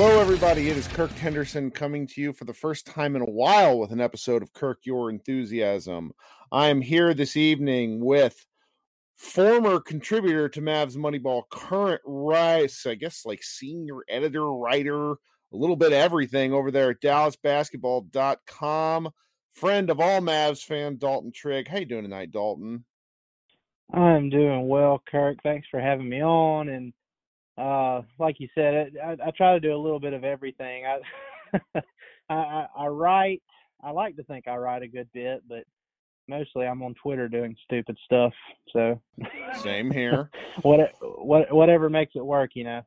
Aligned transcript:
Hello, 0.00 0.20
everybody. 0.20 0.70
It 0.70 0.76
is 0.76 0.86
Kirk 0.86 1.10
Henderson 1.10 1.72
coming 1.72 2.06
to 2.06 2.20
you 2.20 2.32
for 2.32 2.44
the 2.44 2.54
first 2.54 2.86
time 2.86 3.16
in 3.16 3.22
a 3.22 3.24
while 3.24 3.80
with 3.80 3.90
an 3.90 4.00
episode 4.00 4.44
of 4.44 4.52
Kirk 4.52 4.78
Your 4.84 5.10
Enthusiasm. 5.10 6.12
I 6.52 6.68
am 6.68 6.80
here 6.80 7.14
this 7.14 7.36
evening 7.36 8.04
with 8.04 8.46
former 9.16 9.80
contributor 9.80 10.48
to 10.50 10.60
Mavs 10.60 10.96
Moneyball, 10.96 11.42
current 11.50 12.00
Rice, 12.06 12.86
I 12.86 12.94
guess 12.94 13.26
like 13.26 13.42
senior 13.42 14.04
editor, 14.08 14.52
writer, 14.52 15.14
a 15.14 15.18
little 15.50 15.74
bit 15.74 15.88
of 15.88 15.94
everything 15.94 16.52
over 16.52 16.70
there 16.70 16.90
at 16.90 17.00
DallasBasketball.com. 17.00 19.10
Friend 19.52 19.90
of 19.90 19.98
all 19.98 20.20
Mavs 20.20 20.62
fan, 20.62 20.98
Dalton 20.98 21.32
Trigg. 21.32 21.66
How 21.66 21.78
you 21.78 21.86
doing 21.86 22.04
tonight, 22.04 22.30
Dalton? 22.30 22.84
I'm 23.92 24.30
doing 24.30 24.68
well, 24.68 25.02
Kirk. 25.10 25.38
Thanks 25.42 25.66
for 25.68 25.80
having 25.80 26.08
me 26.08 26.22
on. 26.22 26.68
And 26.68 26.92
uh, 27.58 28.02
like 28.18 28.36
you 28.38 28.48
said, 28.54 28.92
I, 29.04 29.16
I, 29.26 29.30
try 29.32 29.54
to 29.54 29.60
do 29.60 29.74
a 29.74 29.76
little 29.76 29.98
bit 29.98 30.12
of 30.12 30.22
everything. 30.24 30.84
I, 31.74 31.80
I 32.30 32.66
I 32.76 32.86
write. 32.86 33.42
I 33.82 33.90
like 33.90 34.16
to 34.16 34.24
think 34.24 34.46
I 34.46 34.56
write 34.56 34.82
a 34.82 34.88
good 34.88 35.08
bit, 35.12 35.42
but 35.48 35.64
mostly 36.28 36.66
I'm 36.66 36.82
on 36.82 36.94
Twitter 37.02 37.28
doing 37.28 37.56
stupid 37.64 37.98
stuff. 38.04 38.32
So 38.72 39.00
same 39.60 39.90
here. 39.90 40.30
what 40.62 40.92
what 41.00 41.52
whatever 41.52 41.90
makes 41.90 42.12
it 42.14 42.24
work, 42.24 42.50
you 42.54 42.64
know. 42.64 42.82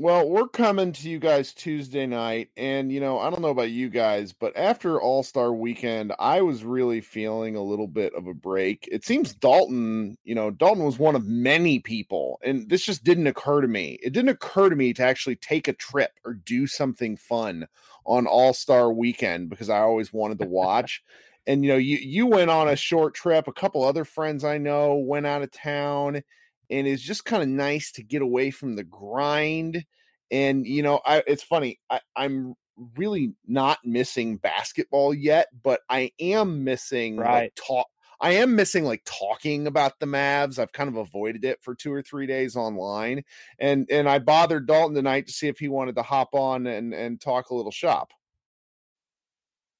Well, 0.00 0.28
we're 0.28 0.46
coming 0.46 0.92
to 0.92 1.10
you 1.10 1.18
guys 1.18 1.52
Tuesday 1.52 2.06
night, 2.06 2.50
and 2.56 2.92
you 2.92 3.00
know, 3.00 3.18
I 3.18 3.30
don't 3.30 3.42
know 3.42 3.48
about 3.48 3.72
you 3.72 3.88
guys, 3.88 4.32
but 4.32 4.56
after 4.56 5.00
All 5.00 5.24
Star 5.24 5.52
Weekend, 5.52 6.12
I 6.20 6.40
was 6.40 6.62
really 6.62 7.00
feeling 7.00 7.56
a 7.56 7.62
little 7.64 7.88
bit 7.88 8.14
of 8.14 8.28
a 8.28 8.32
break. 8.34 8.88
It 8.92 9.04
seems 9.04 9.34
Dalton, 9.34 10.16
you 10.22 10.36
know, 10.36 10.52
Dalton 10.52 10.84
was 10.84 11.00
one 11.00 11.16
of 11.16 11.26
many 11.26 11.80
people, 11.80 12.38
and 12.44 12.68
this 12.68 12.84
just 12.84 13.02
didn't 13.02 13.26
occur 13.26 13.60
to 13.60 13.66
me. 13.66 13.98
It 14.00 14.12
didn't 14.12 14.28
occur 14.28 14.70
to 14.70 14.76
me 14.76 14.92
to 14.92 15.02
actually 15.02 15.34
take 15.34 15.66
a 15.66 15.72
trip 15.72 16.12
or 16.24 16.34
do 16.34 16.68
something 16.68 17.16
fun 17.16 17.66
on 18.06 18.28
All 18.28 18.54
Star 18.54 18.92
Weekend 18.92 19.50
because 19.50 19.68
I 19.68 19.80
always 19.80 20.12
wanted 20.12 20.38
to 20.38 20.46
watch 20.48 21.02
and 21.48 21.64
you 21.64 21.72
know 21.72 21.76
you 21.76 21.96
you 21.96 22.26
went 22.26 22.50
on 22.50 22.68
a 22.68 22.76
short 22.76 23.14
trip 23.14 23.48
a 23.48 23.52
couple 23.52 23.82
other 23.82 24.04
friends 24.04 24.44
i 24.44 24.58
know 24.58 24.96
went 24.96 25.24
out 25.24 25.40
of 25.40 25.50
town 25.50 26.22
and 26.70 26.86
it's 26.86 27.02
just 27.02 27.24
kind 27.24 27.42
of 27.42 27.48
nice 27.48 27.92
to 27.92 28.02
get 28.02 28.22
away 28.22 28.50
from 28.50 28.76
the 28.76 28.84
grind 28.84 29.84
and 30.30 30.66
you 30.66 30.82
know 30.82 31.00
I, 31.04 31.22
it's 31.26 31.42
funny 31.42 31.78
I, 31.90 32.00
i'm 32.16 32.54
really 32.96 33.32
not 33.46 33.78
missing 33.84 34.36
basketball 34.36 35.12
yet 35.14 35.48
but 35.62 35.80
i 35.88 36.12
am 36.20 36.64
missing 36.64 37.16
right 37.16 37.44
like, 37.44 37.54
talk 37.54 37.86
I 38.20 38.32
am 38.32 38.56
missing 38.56 38.84
like 38.84 39.02
talking 39.04 39.66
about 39.66 40.00
the 40.00 40.06
Mavs. 40.06 40.58
I've 40.58 40.72
kind 40.72 40.88
of 40.88 40.96
avoided 40.96 41.44
it 41.44 41.62
for 41.62 41.74
two 41.74 41.92
or 41.92 42.02
three 42.02 42.26
days 42.26 42.56
online, 42.56 43.22
and 43.60 43.86
and 43.90 44.08
I 44.08 44.18
bothered 44.18 44.66
Dalton 44.66 44.96
tonight 44.96 45.26
to 45.28 45.32
see 45.32 45.46
if 45.46 45.58
he 45.58 45.68
wanted 45.68 45.94
to 45.96 46.02
hop 46.02 46.34
on 46.34 46.66
and 46.66 46.92
and 46.92 47.20
talk 47.20 47.50
a 47.50 47.54
little 47.54 47.70
shop. 47.70 48.10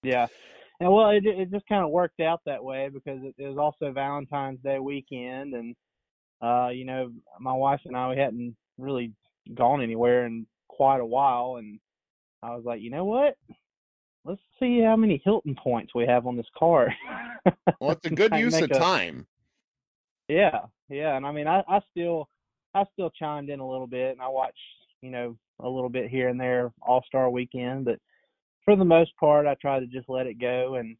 Yeah, 0.05 0.29
and 0.79 0.93
well, 0.93 1.11
it 1.11 1.27
it 1.27 1.51
just 1.51 1.67
kind 1.67 1.85
of 1.85 1.91
worked 1.91 2.21
out 2.21 2.41
that 2.47 2.63
way 2.63 2.89
because 2.93 3.19
it, 3.25 3.35
it 3.39 3.49
was 3.49 3.59
also 3.59 3.93
Valentine's 3.93 4.61
Day 4.61 4.79
weekend, 4.79 5.55
and 5.55 5.75
uh, 6.43 6.69
you 6.69 6.85
know, 6.85 7.11
my 7.41 7.53
wife 7.53 7.81
and 7.85 7.97
I 7.97 8.11
we 8.11 8.17
hadn't 8.17 8.57
really 8.79 9.13
gone 9.55 9.83
anywhere 9.83 10.27
in 10.27 10.47
quite 10.69 11.01
a 11.01 11.07
while, 11.07 11.57
and 11.57 11.79
I 12.43 12.55
was 12.55 12.65
like, 12.65 12.81
you 12.81 12.91
know 12.91 13.05
what? 13.05 13.37
Let's 14.25 14.41
see 14.61 14.81
how 14.81 14.97
many 14.97 15.21
Hilton 15.25 15.57
points 15.63 15.95
we 15.95 16.07
have 16.07 16.27
on 16.27 16.37
this 16.37 16.47
car. 16.57 16.93
well, 17.81 17.93
it's 17.93 18.07
a 18.07 18.15
good 18.15 18.35
use 18.35 18.61
of 18.61 18.71
a, 18.71 18.75
time. 18.75 19.27
Yeah, 20.29 20.61
yeah, 20.89 21.17
and 21.17 21.27
I 21.27 21.33
mean, 21.33 21.47
I, 21.47 21.63
I 21.69 21.81
still, 21.91 22.29
I 22.75 22.85
still 22.93 23.11
chimed 23.11 23.49
in 23.49 23.61
a 23.61 23.69
little 23.69 23.87
bit, 23.87 24.13
and 24.13 24.21
I 24.21 24.29
watched, 24.29 24.59
you 25.01 25.11
know, 25.11 25.37
a 25.61 25.69
little 25.69 25.89
bit 25.89 26.11
here 26.11 26.29
and 26.29 26.41
there 26.41 26.73
All 26.83 27.03
Star 27.07 27.31
Weekend, 27.31 27.87
but 27.87 27.99
for 28.65 28.77
the 28.77 28.85
most 28.85 29.17
part, 29.19 29.47
I 29.47 29.55
try 29.55 29.81
to 29.81 29.87
just 29.87 30.09
let 30.11 30.27
it 30.27 30.39
go. 30.39 30.75
And 30.75 30.97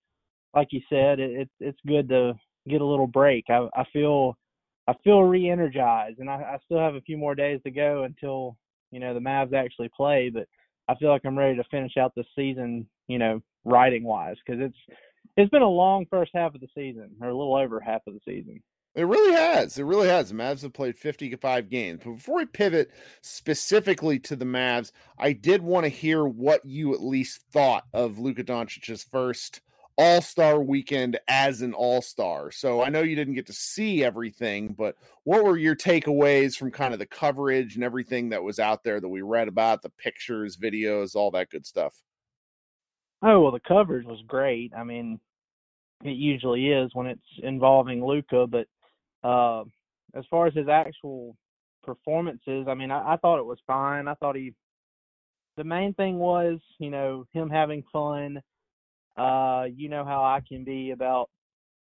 like 0.55 0.69
you 0.71 0.81
said, 0.89 1.21
it, 1.21 1.43
it 1.43 1.51
it's 1.61 1.79
good 1.87 2.09
to 2.09 2.33
get 2.67 2.81
a 2.81 2.87
little 2.87 3.07
break. 3.07 3.45
I, 3.51 3.69
I 3.77 3.85
feel 3.93 4.37
I 4.89 4.95
feel 5.05 5.23
re-energized, 5.23 6.19
and 6.19 6.31
I, 6.31 6.37
I 6.37 6.59
still 6.65 6.79
have 6.79 6.95
a 6.95 7.03
few 7.03 7.19
more 7.19 7.35
days 7.35 7.61
to 7.65 7.71
go 7.71 8.05
until 8.05 8.57
you 8.91 9.01
know 9.01 9.13
the 9.13 9.21
Mavs 9.21 9.53
actually 9.53 9.91
play. 9.95 10.31
But 10.33 10.49
I 10.89 10.95
feel 10.95 11.11
like 11.11 11.23
I'm 11.27 11.39
ready 11.39 11.57
to 11.57 11.65
finish 11.71 11.99
out 11.99 12.15
the 12.15 12.25
season, 12.35 12.89
you 13.07 13.19
know, 13.19 13.43
writing 13.65 14.03
wise, 14.03 14.37
because 14.45 14.63
it's 14.63 14.97
it's 15.37 15.51
been 15.51 15.63
a 15.63 15.69
long 15.69 16.07
first 16.09 16.31
half 16.35 16.55
of 16.55 16.63
the 16.63 16.69
season, 16.75 17.11
or 17.21 17.29
a 17.29 17.37
little 17.37 17.55
over 17.55 17.81
half 17.81 18.01
of 18.07 18.15
the 18.15 18.21
season. 18.25 18.63
It 18.95 19.03
really 19.03 19.35
has. 19.35 19.79
It 19.79 19.85
really 19.85 20.09
has. 20.09 20.31
The 20.31 20.35
Mavs 20.35 20.63
have 20.63 20.73
played 20.73 20.99
55 20.99 21.69
games. 21.69 22.01
But 22.03 22.15
before 22.15 22.37
we 22.37 22.47
pivot 22.47 22.91
specifically 23.21 24.19
to 24.21 24.35
the 24.35 24.47
Mavs, 24.47 24.91
I 25.19 25.35
did 25.35 25.63
want 25.63 25.85
to 25.85 25.91
hear 25.91 26.25
what 26.25 26.65
you 26.65 26.95
at 26.95 27.03
least 27.03 27.43
thought 27.53 27.85
of 27.93 28.19
Luka 28.19 28.43
Doncic's 28.43 29.05
first 29.05 29.61
All 30.01 30.23
Star 30.23 30.61
weekend 30.61 31.19
as 31.27 31.61
an 31.61 31.75
All 31.75 32.01
Star. 32.01 32.53
So 32.53 32.83
I 32.83 32.89
know 32.89 33.03
you 33.03 33.17
didn't 33.17 33.35
get 33.35 33.47
to 33.47 33.53
see 33.53 34.05
everything, 34.05 34.75
but 34.79 34.97
what 35.25 35.45
were 35.45 35.57
your 35.57 35.75
takeaways 35.75 36.57
from 36.57 36.71
kind 36.71 36.93
of 36.93 37.01
the 37.01 37.07
coverage 37.07 37.75
and 37.75 37.83
everything 37.83 38.29
that 38.29 38.43
was 38.43 38.61
out 38.61 38.85
there 38.85 39.01
that 39.01 39.09
we 39.09 39.23
read 39.23 39.49
about, 39.49 39.83
the 39.83 39.91
pictures, 39.91 40.57
videos, 40.57 41.17
all 41.17 41.33
that 41.33 41.51
good 41.51 41.67
stuff? 41.67 41.95
Oh, 43.23 43.41
well, 43.41 43.51
the 43.51 43.59
coverage 43.59 44.07
was 44.07 44.23
great. 44.29 44.73
I 44.77 44.85
mean, 44.85 45.19
it 46.05 46.17
usually 46.17 46.69
is 46.69 46.91
when 46.95 47.09
it's 47.09 47.21
involving 47.43 48.05
Luka, 48.05 48.47
but 48.47 48.69
uh, 49.29 49.65
as 50.15 50.25
far 50.31 50.47
as 50.47 50.55
his 50.55 50.69
actual 50.69 51.37
performances, 51.83 52.67
I 52.69 52.75
mean, 52.75 52.93
I, 52.93 53.15
I 53.15 53.17
thought 53.17 53.41
it 53.41 53.47
was 53.47 53.59
fine. 53.67 54.07
I 54.07 54.15
thought 54.15 54.37
he, 54.37 54.55
the 55.57 55.65
main 55.65 55.93
thing 55.95 56.19
was, 56.19 56.61
you 56.79 56.91
know, 56.91 57.27
him 57.33 57.51
having 57.51 57.83
fun. 57.93 58.41
Uh, 59.19 59.65
you 59.75 59.89
know 59.89 60.05
how 60.05 60.23
I 60.23 60.41
can 60.47 60.65
be 60.65 60.91
about 60.91 61.29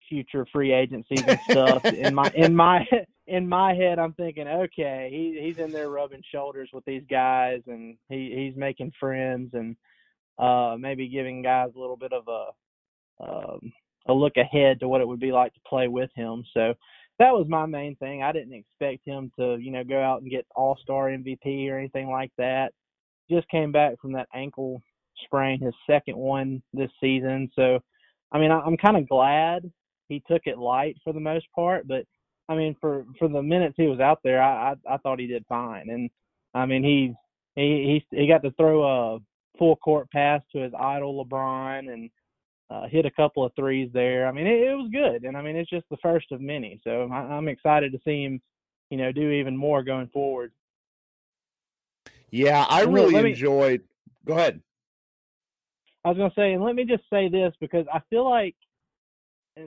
future 0.07 0.45
free 0.51 0.73
agencies 0.73 1.23
and 1.27 1.39
stuff. 1.49 1.85
in 1.85 2.13
my 2.13 2.31
in 2.35 2.55
my 2.55 2.85
in 3.27 3.47
my 3.47 3.73
head, 3.73 3.99
I'm 3.99 4.13
thinking, 4.13 4.47
okay, 4.47 5.09
he 5.11 5.39
he's 5.45 5.59
in 5.59 5.71
there 5.71 5.89
rubbing 5.89 6.23
shoulders 6.31 6.69
with 6.73 6.83
these 6.85 7.03
guys, 7.09 7.61
and 7.67 7.97
he 8.09 8.33
he's 8.35 8.59
making 8.59 8.91
friends, 8.99 9.51
and 9.53 9.75
uh, 10.39 10.75
maybe 10.79 11.07
giving 11.07 11.41
guys 11.41 11.69
a 11.75 11.79
little 11.79 11.97
bit 11.97 12.13
of 12.13 12.27
a 12.27 13.23
um, 13.23 13.71
a 14.07 14.13
look 14.13 14.37
ahead 14.37 14.79
to 14.79 14.87
what 14.87 15.01
it 15.01 15.07
would 15.07 15.19
be 15.19 15.31
like 15.31 15.53
to 15.53 15.59
play 15.67 15.87
with 15.87 16.09
him. 16.15 16.43
So 16.53 16.73
that 17.19 17.33
was 17.33 17.47
my 17.47 17.65
main 17.65 17.95
thing. 17.97 18.23
I 18.23 18.31
didn't 18.31 18.53
expect 18.53 19.05
him 19.05 19.31
to, 19.37 19.57
you 19.59 19.71
know, 19.71 19.83
go 19.83 20.01
out 20.01 20.21
and 20.21 20.31
get 20.31 20.47
All 20.55 20.77
Star 20.81 21.09
MVP 21.09 21.69
or 21.69 21.77
anything 21.77 22.09
like 22.09 22.31
that. 22.37 22.71
Just 23.29 23.47
came 23.49 23.71
back 23.71 23.99
from 24.01 24.13
that 24.13 24.29
ankle 24.33 24.81
sprain, 25.23 25.59
his 25.59 25.73
second 25.89 26.17
one 26.17 26.61
this 26.73 26.91
season. 27.01 27.49
So, 27.55 27.79
I 28.31 28.39
mean, 28.39 28.51
I'm 28.51 28.77
kind 28.77 28.97
of 28.97 29.09
glad 29.09 29.71
he 30.07 30.23
took 30.27 30.43
it 30.45 30.57
light 30.57 30.97
for 31.03 31.13
the 31.13 31.19
most 31.19 31.45
part. 31.55 31.87
But 31.87 32.05
I 32.47 32.55
mean, 32.55 32.75
for 32.81 33.05
for 33.17 33.27
the 33.27 33.41
minutes 33.41 33.75
he 33.77 33.87
was 33.87 33.99
out 33.99 34.19
there, 34.23 34.41
I 34.41 34.71
I, 34.71 34.95
I 34.95 34.97
thought 34.97 35.19
he 35.19 35.27
did 35.27 35.45
fine. 35.47 35.89
And 35.89 36.09
I 36.53 36.65
mean, 36.65 36.83
he 36.83 37.13
he 37.55 38.03
he 38.11 38.17
he 38.17 38.27
got 38.27 38.43
to 38.43 38.51
throw 38.51 38.83
a 39.15 39.19
full 39.57 39.75
court 39.77 40.09
pass 40.11 40.41
to 40.51 40.59
his 40.59 40.73
idol 40.79 41.25
LeBron 41.25 41.91
and 41.91 42.09
uh, 42.69 42.87
hit 42.87 43.05
a 43.05 43.11
couple 43.11 43.43
of 43.43 43.51
threes 43.55 43.89
there. 43.93 44.27
I 44.27 44.31
mean, 44.31 44.47
it, 44.47 44.69
it, 44.69 44.75
was 44.75 44.89
good, 44.91 45.23
and 45.23 45.35
I 45.35 45.41
mean, 45.41 45.55
it's 45.55 45.69
just 45.69 45.85
the 45.89 45.97
first 45.97 46.31
of 46.31 46.39
many. 46.39 46.79
So 46.83 47.09
I, 47.11 47.17
I'm 47.17 47.47
excited 47.47 47.91
to 47.91 47.99
see 48.05 48.23
him, 48.23 48.41
you 48.89 48.97
know, 48.97 49.11
do 49.11 49.31
even 49.31 49.57
more 49.57 49.83
going 49.83 50.07
forward. 50.07 50.51
Yeah, 52.31 52.65
I 52.69 52.83
really 52.83 53.21
me, 53.21 53.31
enjoyed. 53.31 53.81
Go 54.25 54.33
ahead. 54.33 54.61
I 56.05 56.09
was 56.09 56.17
to 56.17 56.31
say, 56.35 56.53
and 56.53 56.63
let 56.63 56.75
me 56.75 56.85
just 56.85 57.03
say 57.11 57.27
this 57.27 57.53
because 57.59 57.85
I 57.93 57.99
feel 58.09 58.29
like 58.29 58.55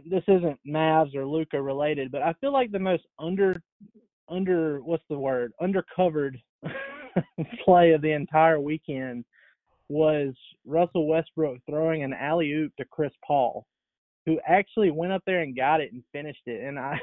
this 0.07 0.23
isn't 0.29 0.59
Mavs 0.67 1.15
or 1.15 1.27
Luka 1.27 1.61
related, 1.61 2.11
but 2.11 2.23
I 2.23 2.33
feel 2.41 2.53
like 2.53 2.73
the 2.73 2.79
most 2.79 3.05
under 3.19 3.63
under 4.29 4.81
what's 4.81 5.05
the 5.11 5.19
word 5.19 5.53
undercovered 5.61 6.41
play 7.65 7.93
of 7.93 8.01
the 8.01 8.13
entire 8.13 8.59
weekend 8.59 9.25
was 9.89 10.33
Russell 10.65 11.07
Westbrook 11.07 11.59
throwing 11.69 12.03
an 12.03 12.15
alley 12.15 12.51
oop 12.53 12.75
to 12.77 12.85
Chris 12.87 13.13
Paul, 13.27 13.67
who 14.25 14.41
actually 14.47 14.91
went 14.91 15.13
up 15.13 15.23
there 15.27 15.43
and 15.43 15.55
got 15.55 15.83
it 15.83 15.93
and 15.93 16.03
finished 16.13 16.47
it. 16.47 16.63
And 16.65 16.79
I 16.79 16.99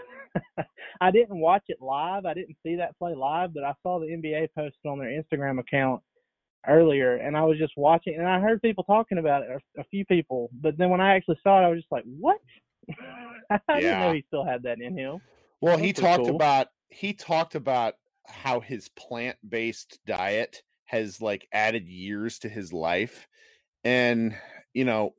I 1.02 1.12
didn't 1.12 1.40
watch 1.40 1.64
it 1.68 1.82
live. 1.82 2.26
I 2.26 2.34
didn't 2.34 2.58
see 2.64 2.76
that 2.78 2.98
play 2.98 3.14
live, 3.14 3.54
but 3.54 3.64
I 3.64 3.74
saw 3.84 4.00
the 4.00 4.08
NBA 4.08 4.48
posted 4.56 4.86
on 4.86 4.98
their 4.98 5.10
Instagram 5.10 5.60
account 5.60 6.02
earlier 6.68 7.16
and 7.16 7.38
I 7.38 7.44
was 7.44 7.58
just 7.58 7.74
watching 7.78 8.16
and 8.16 8.28
I 8.28 8.40
heard 8.40 8.62
people 8.62 8.84
talking 8.84 9.18
about 9.18 9.44
it, 9.44 9.50
a 9.78 9.84
few 9.86 10.06
people. 10.06 10.50
But 10.62 10.78
then 10.78 10.90
when 10.90 11.02
I 11.02 11.16
actually 11.16 11.40
saw 11.44 11.62
it, 11.62 11.66
I 11.66 11.70
was 11.70 11.80
just 11.80 11.92
like, 11.92 12.04
"What?" 12.06 12.38
I 13.50 13.60
yeah. 13.70 13.80
didn't 13.80 14.00
know 14.00 14.14
he 14.14 14.24
still 14.28 14.46
had 14.46 14.64
that 14.64 14.82
in 14.82 14.98
him. 14.98 15.20
Well, 15.62 15.78
he 15.78 15.94
talked 15.94 16.26
cool. 16.26 16.36
about 16.36 16.68
he 16.90 17.14
talked 17.14 17.56
about 17.56 17.96
how 18.26 18.60
his 18.60 18.90
plant-based 18.90 20.00
diet 20.06 20.64
has 20.86 21.22
like 21.22 21.48
added 21.52 21.88
years 21.88 22.40
to 22.40 22.50
his 22.50 22.74
life 22.74 23.28
and 23.84 24.36
you 24.74 24.86
know 24.86 25.14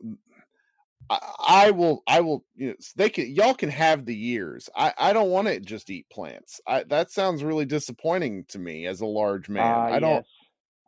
I, 1.08 1.18
I 1.38 1.70
will 1.70 2.02
i 2.06 2.20
will 2.20 2.44
you 2.56 2.68
know 2.68 2.74
they 2.96 3.08
can 3.08 3.32
y'all 3.34 3.54
can 3.54 3.70
have 3.70 4.04
the 4.04 4.14
years 4.14 4.68
i 4.76 4.92
i 4.98 5.12
don't 5.12 5.30
want 5.30 5.48
to 5.48 5.60
just 5.60 5.90
eat 5.90 6.08
plants 6.10 6.60
i 6.66 6.82
that 6.84 7.10
sounds 7.10 7.44
really 7.44 7.64
disappointing 7.64 8.44
to 8.48 8.58
me 8.58 8.86
as 8.86 9.00
a 9.00 9.06
large 9.06 9.48
man 9.48 9.74
uh, 9.74 9.94
i 9.94 9.98
don't 9.98 10.16
yes. 10.16 10.26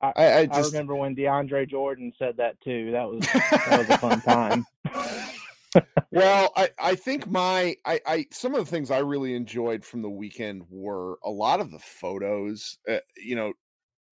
I, 0.03 0.13
I, 0.17 0.39
I, 0.39 0.47
just... 0.47 0.59
I 0.59 0.67
remember 0.67 0.97
when 0.97 1.15
DeAndre 1.15 1.69
Jordan 1.69 2.13
said 2.19 2.37
that 2.39 2.61
too. 2.61 2.91
That 2.91 3.09
was 3.09 3.21
that 3.33 3.79
was 3.79 3.89
a 3.91 3.99
fun 3.99 4.21
time. 4.21 4.67
well, 6.11 6.53
I, 6.57 6.71
I 6.79 6.95
think 6.97 7.29
my 7.29 7.77
I, 7.85 8.01
I 8.07 8.27
some 8.31 8.55
of 8.55 8.65
the 8.65 8.71
things 8.71 8.91
I 8.91 8.99
really 8.99 9.35
enjoyed 9.35 9.85
from 9.85 10.03
the 10.03 10.11
weekend 10.11 10.65
were 10.69 11.19
a 11.23 11.31
lot 11.31 11.61
of 11.61 11.71
the 11.71 11.79
photos. 11.79 12.79
Uh, 12.89 12.99
you 13.17 13.37
know, 13.37 13.53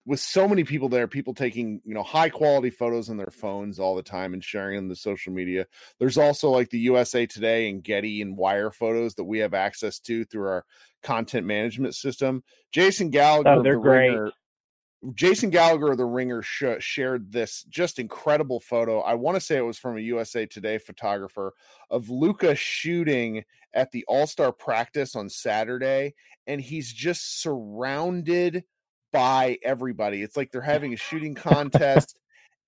with 0.07 0.21
so 0.21 0.49
many 0.49 0.65
people 0.65 0.89
there, 0.89 1.09
people 1.09 1.35
taking 1.35 1.81
you 1.85 1.95
know 1.95 2.03
high 2.03 2.31
quality 2.31 2.71
photos 2.71 3.11
on 3.11 3.17
their 3.17 3.31
phones 3.33 3.79
all 3.79 3.97
the 3.97 4.03
time 4.03 4.33
and 4.33 4.45
sharing 4.45 4.77
them 4.77 4.89
the 4.89 4.97
social 4.97 5.33
media. 5.33 5.67
There's 5.99 6.19
also 6.19 6.51
like 6.51 6.71
the 6.71 6.79
USA 6.79 7.27
Today 7.27 7.69
and 7.69 7.83
Getty 7.83 8.23
and 8.23 8.37
Wire 8.37 8.71
photos 8.71 9.15
that 9.17 9.25
we 9.25 9.41
have 9.41 9.55
access 9.55 9.99
to 10.01 10.25
through 10.25 10.47
our 10.47 10.65
content 11.03 11.47
management 11.47 11.95
system. 11.95 12.43
Jason 12.73 13.11
Gallagher, 13.11 13.51
oh, 13.51 13.63
they're 13.63 13.75
the 13.75 13.81
great. 13.81 14.09
Ringer, 14.11 14.33
Jason 15.15 15.51
Gallagher 15.51 15.93
of 15.93 15.99
the 15.99 16.05
Ringer 16.05 16.43
sh- 16.43 16.65
shared 16.81 17.33
this 17.33 17.65
just 17.69 17.99
incredible 17.99 18.61
photo. 18.61 19.01
I 19.01 19.15
want 19.15 19.37
to 19.37 19.41
say 19.41 19.57
it 19.57 19.65
was 19.65 19.79
from 19.79 19.97
a 19.97 20.03
USA 20.03 20.47
Today 20.47 20.79
photographer 20.79 21.55
of 21.91 22.11
Luka 22.11 22.55
shooting 22.55 23.45
at 23.73 23.93
the 23.93 24.05
All 24.09 24.27
Star 24.27 24.53
practice 24.53 25.17
on 25.17 25.29
Saturday, 25.29 26.15
and 26.47 26.61
he's 26.61 26.93
just 26.93 27.41
surrounded 27.41 28.65
by 29.13 29.59
everybody. 29.63 30.23
It's 30.23 30.37
like 30.37 30.53
they're 30.53 30.61
having 30.61 30.93
a 30.93 30.99
shooting 30.99 31.35
contest 31.35 32.17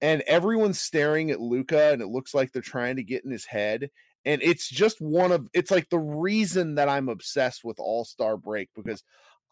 and 0.03 0.23
everyone's 0.23 0.81
staring 0.81 1.31
at 1.31 1.41
Luka, 1.41 1.93
and 1.93 2.03
it 2.03 2.09
looks 2.09 2.35
like 2.35 2.53
they're 2.53 2.61
trying 2.61 2.97
to 2.97 3.05
get 3.05 3.25
in 3.25 3.31
his 3.31 3.47
head. 3.47 3.89
And 4.25 4.43
it's 4.43 4.69
just 4.69 5.01
one 5.01 5.33
of 5.33 5.49
it's 5.55 5.71
like 5.71 5.89
the 5.91 5.99
reason 5.99 6.75
that 6.75 6.89
I'm 6.89 7.09
obsessed 7.09 7.65
with 7.65 7.79
All-Star 7.79 8.37
Break 8.37 8.71
because 8.75 9.03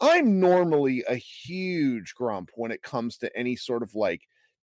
I'm 0.01 0.41
normally 0.41 1.05
a 1.09 1.17
huge 1.17 2.15
grump 2.15 2.51
when 2.55 2.71
it 2.71 2.83
comes 2.83 3.19
to 3.19 3.37
any 3.37 3.57
sort 3.57 3.83
of 3.83 3.95
like 3.95 4.23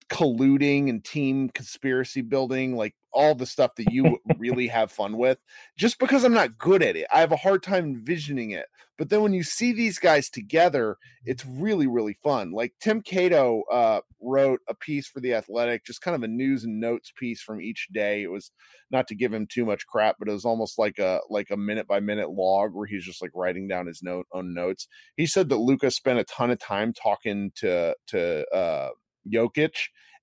colluding 0.09 0.89
and 0.89 1.03
team 1.03 1.49
conspiracy 1.49 2.21
building, 2.21 2.75
like 2.75 2.95
all 3.11 3.35
the 3.35 3.45
stuff 3.45 3.75
that 3.75 3.91
you 3.91 4.17
really 4.37 4.67
have 4.67 4.91
fun 4.91 5.17
with, 5.17 5.37
just 5.77 5.99
because 5.99 6.23
I'm 6.23 6.33
not 6.33 6.57
good 6.57 6.81
at 6.81 6.95
it. 6.95 7.07
I 7.13 7.19
have 7.19 7.31
a 7.31 7.37
hard 7.37 7.63
time 7.63 7.85
envisioning 7.85 8.51
it. 8.51 8.65
But 8.97 9.09
then 9.09 9.21
when 9.21 9.33
you 9.33 9.43
see 9.43 9.73
these 9.73 9.97
guys 9.97 10.29
together, 10.29 10.97
it's 11.25 11.45
really, 11.45 11.87
really 11.87 12.15
fun. 12.23 12.51
Like 12.51 12.73
Tim 12.79 13.01
Cato 13.01 13.63
uh, 13.71 14.01
wrote 14.21 14.59
a 14.69 14.75
piece 14.75 15.07
for 15.07 15.19
The 15.19 15.33
Athletic, 15.33 15.83
just 15.83 16.01
kind 16.01 16.15
of 16.15 16.23
a 16.23 16.27
news 16.27 16.63
and 16.63 16.79
notes 16.79 17.11
piece 17.15 17.41
from 17.41 17.59
each 17.59 17.87
day. 17.91 18.21
It 18.21 18.31
was 18.31 18.51
not 18.91 19.07
to 19.07 19.15
give 19.15 19.33
him 19.33 19.47
too 19.47 19.65
much 19.65 19.87
crap, 19.87 20.17
but 20.19 20.27
it 20.27 20.33
was 20.33 20.45
almost 20.45 20.77
like 20.77 20.99
a 20.99 21.21
like 21.29 21.49
a 21.49 21.57
minute 21.57 21.87
by 21.87 21.99
minute 21.99 22.29
log 22.29 22.73
where 22.73 22.85
he's 22.85 23.03
just 23.03 23.21
like 23.21 23.31
writing 23.33 23.67
down 23.67 23.87
his 23.87 24.01
note 24.03 24.27
own 24.31 24.53
notes. 24.53 24.87
He 25.17 25.25
said 25.25 25.49
that 25.49 25.57
Lucas 25.57 25.95
spent 25.95 26.19
a 26.19 26.23
ton 26.25 26.51
of 26.51 26.59
time 26.59 26.93
talking 26.93 27.51
to 27.55 27.95
to 28.07 28.47
uh 28.55 28.89
Jokic, 29.31 29.75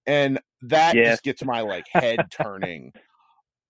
and 0.06 0.40
that 0.62 0.94
yes. 0.94 1.12
just 1.12 1.22
gets 1.22 1.44
my 1.44 1.60
like 1.60 1.86
head 1.92 2.20
turning. 2.30 2.92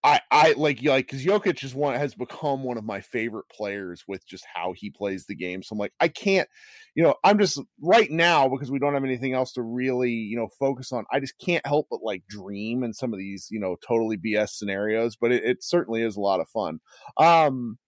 I 0.02 0.20
I 0.30 0.52
like 0.56 0.82
like 0.82 1.06
because 1.06 1.24
Jokic 1.24 1.62
is 1.62 1.74
one 1.74 1.94
has 1.94 2.14
become 2.14 2.62
one 2.62 2.78
of 2.78 2.84
my 2.84 3.00
favorite 3.00 3.44
players 3.50 4.04
with 4.08 4.26
just 4.26 4.44
how 4.54 4.72
he 4.74 4.88
plays 4.88 5.26
the 5.26 5.34
game. 5.34 5.62
So 5.62 5.74
I'm 5.74 5.78
like 5.78 5.92
I 6.00 6.08
can't, 6.08 6.48
you 6.94 7.02
know, 7.02 7.14
I'm 7.22 7.38
just 7.38 7.60
right 7.82 8.10
now 8.10 8.48
because 8.48 8.70
we 8.70 8.78
don't 8.78 8.94
have 8.94 9.04
anything 9.04 9.34
else 9.34 9.52
to 9.52 9.62
really 9.62 10.12
you 10.12 10.36
know 10.36 10.48
focus 10.58 10.90
on. 10.92 11.04
I 11.12 11.20
just 11.20 11.34
can't 11.38 11.66
help 11.66 11.88
but 11.90 12.02
like 12.02 12.22
dream 12.28 12.82
in 12.82 12.94
some 12.94 13.12
of 13.12 13.18
these 13.18 13.48
you 13.50 13.60
know 13.60 13.76
totally 13.86 14.16
BS 14.16 14.50
scenarios. 14.50 15.16
But 15.16 15.32
it, 15.32 15.44
it 15.44 15.62
certainly 15.62 16.02
is 16.02 16.16
a 16.16 16.20
lot 16.20 16.40
of 16.40 16.48
fun. 16.48 16.80
Um, 17.18 17.78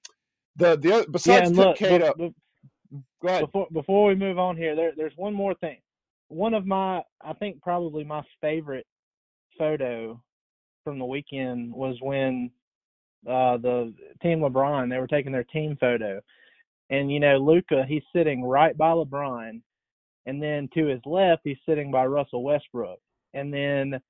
the 0.57 0.76
the 0.76 1.07
besides 1.11 1.50
yeah, 1.50 1.64
look, 1.64 1.78
go 1.78 3.28
ahead. 3.28 3.40
Before 3.40 3.69
before 3.73 4.09
we 4.09 4.14
move 4.14 4.38
on 4.38 4.59
here, 4.59 4.76
there 4.76 4.93
there's 4.95 5.17
one 5.17 5.33
more 5.33 5.55
thing 5.55 5.78
one 6.33 6.55
of 6.55 6.67
my 6.67 7.03
I 7.21 7.33
think 7.35 7.61
probably 7.62 8.05
my 8.05 8.23
favorite 8.41 8.87
photo 9.59 10.21
from 10.83 10.99
the 10.99 11.05
weekend 11.05 11.73
was 11.73 11.97
when 12.01 12.51
uh 13.29 13.59
the 13.59 13.93
team 14.23 14.41
LeBron 14.41 14.91
they 14.91 14.99
were 14.99 15.07
taking 15.07 15.33
their 15.33 15.45
team 15.45 15.77
photo. 15.79 16.21
And 16.91 17.12
you 17.12 17.21
know, 17.21 17.37
Luka 17.37 17.85
he's 17.87 18.03
sitting 18.15 18.43
right 18.45 18.77
by 18.77 18.93
LeBron 18.93 19.61
and 20.27 20.43
then 20.43 20.69
to 20.75 20.87
his 20.87 21.01
left 21.05 21.43
he's 21.45 21.59
sitting 21.69 21.91
by 21.91 22.07
Russell 22.07 22.43
Westbrook. 22.43 22.99
And 23.35 23.53
then 23.53 24.01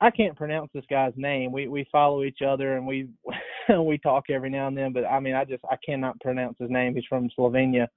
I 0.00 0.10
can't 0.10 0.36
pronounce 0.36 0.70
this 0.72 0.84
guy's 0.88 1.14
name. 1.16 1.52
We 1.52 1.68
we 1.68 1.86
follow 1.92 2.24
each 2.24 2.40
other 2.46 2.76
and 2.76 2.86
we 2.86 3.08
we 3.68 3.98
talk 3.98 4.24
every 4.30 4.50
now 4.50 4.68
and 4.68 4.76
then, 4.76 4.92
but 4.94 5.04
I 5.04 5.20
mean 5.20 5.34
I 5.34 5.44
just 5.44 5.64
I 5.70 5.76
cannot 5.84 6.18
pronounce 6.20 6.56
his 6.58 6.70
name. 6.70 6.94
He's 6.94 7.04
from 7.08 7.28
Slovenia. 7.38 7.88